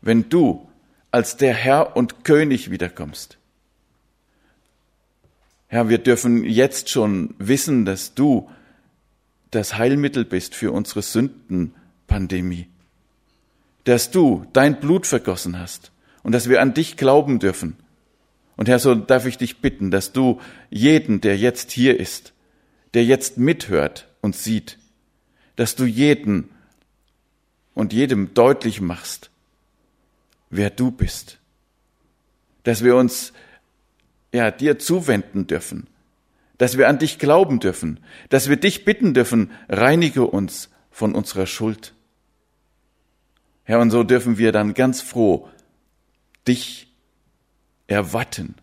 wenn 0.00 0.28
du 0.28 0.68
als 1.10 1.36
der 1.36 1.54
Herr 1.54 1.96
und 1.96 2.24
König 2.24 2.70
wiederkommst. 2.70 3.38
Herr, 5.68 5.88
wir 5.88 5.98
dürfen 5.98 6.44
jetzt 6.44 6.90
schon 6.90 7.34
wissen, 7.38 7.84
dass 7.84 8.14
du 8.14 8.48
das 9.50 9.76
Heilmittel 9.76 10.24
bist 10.24 10.54
für 10.54 10.72
unsere 10.72 11.02
Sündenpandemie, 11.02 12.68
dass 13.84 14.10
du 14.10 14.46
dein 14.52 14.80
Blut 14.80 15.06
vergossen 15.06 15.58
hast 15.58 15.92
und 16.22 16.32
dass 16.32 16.48
wir 16.48 16.60
an 16.60 16.74
dich 16.74 16.96
glauben 16.96 17.38
dürfen. 17.38 17.76
Und 18.56 18.68
Herr, 18.68 18.78
so 18.78 18.94
darf 18.94 19.26
ich 19.26 19.38
dich 19.38 19.58
bitten, 19.58 19.90
dass 19.90 20.12
du 20.12 20.40
jeden, 20.70 21.20
der 21.20 21.36
jetzt 21.36 21.70
hier 21.72 22.00
ist, 22.00 22.32
der 22.94 23.04
jetzt 23.04 23.36
mithört 23.38 24.08
und 24.22 24.34
sieht, 24.34 24.78
dass 25.56 25.76
du 25.76 25.84
jeden 25.84 26.50
und 27.74 27.92
jedem 27.92 28.32
deutlich 28.32 28.80
machst, 28.80 29.30
wer 30.48 30.70
du 30.70 30.90
bist. 30.90 31.38
Dass 32.62 32.82
wir 32.82 32.96
uns 32.96 33.32
ja 34.32 34.50
dir 34.50 34.78
zuwenden 34.78 35.46
dürfen, 35.46 35.86
dass 36.58 36.78
wir 36.78 36.88
an 36.88 36.98
dich 36.98 37.18
glauben 37.18 37.60
dürfen, 37.60 38.00
dass 38.30 38.48
wir 38.48 38.56
dich 38.56 38.84
bitten 38.84 39.12
dürfen, 39.12 39.50
reinige 39.68 40.26
uns 40.26 40.70
von 40.90 41.14
unserer 41.14 41.46
Schuld. 41.46 41.92
Herr, 43.64 43.80
und 43.80 43.90
so 43.90 44.04
dürfen 44.04 44.38
wir 44.38 44.52
dann 44.52 44.72
ganz 44.72 45.02
froh 45.02 45.48
dich 46.48 46.85
erwarten. 47.86 48.54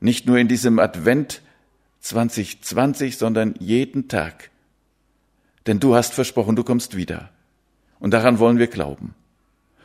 Nicht 0.00 0.26
nur 0.26 0.38
in 0.38 0.48
diesem 0.48 0.78
Advent 0.78 1.42
2020, 2.00 3.16
sondern 3.16 3.54
jeden 3.58 4.08
Tag. 4.08 4.50
Denn 5.66 5.78
du 5.78 5.94
hast 5.94 6.14
versprochen, 6.14 6.56
du 6.56 6.64
kommst 6.64 6.96
wieder. 6.96 7.30
Und 8.00 8.12
daran 8.12 8.38
wollen 8.38 8.58
wir 8.58 8.66
glauben. 8.66 9.14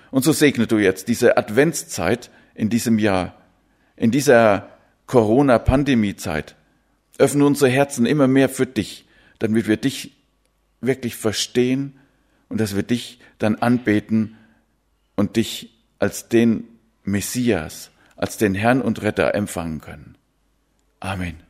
Und 0.09 0.23
so 0.23 0.31
segne 0.31 0.65
du 0.67 0.77
jetzt 0.77 1.07
diese 1.07 1.37
Adventszeit 1.37 2.31
in 2.55 2.69
diesem 2.69 2.97
Jahr, 2.97 3.35
in 3.95 4.09
dieser 4.09 4.69
Corona-Pandemie-Zeit. 5.05 6.55
Öffne 7.19 7.45
unsere 7.45 7.69
Herzen 7.69 8.05
immer 8.05 8.27
mehr 8.27 8.49
für 8.49 8.65
dich, 8.65 9.07
damit 9.39 9.67
wir 9.67 9.77
dich 9.77 10.15
wirklich 10.81 11.15
verstehen 11.15 11.99
und 12.49 12.59
dass 12.59 12.75
wir 12.75 12.83
dich 12.83 13.19
dann 13.37 13.55
anbeten 13.55 14.37
und 15.15 15.35
dich 15.35 15.73
als 15.99 16.29
den 16.29 16.67
Messias, 17.07 17.89
als 18.17 18.35
den 18.35 18.53
Herrn 18.53 18.81
und 18.81 19.01
Retter 19.01 19.33
empfangen 19.33 19.79
können. 19.79 20.17
Amen. 20.99 21.46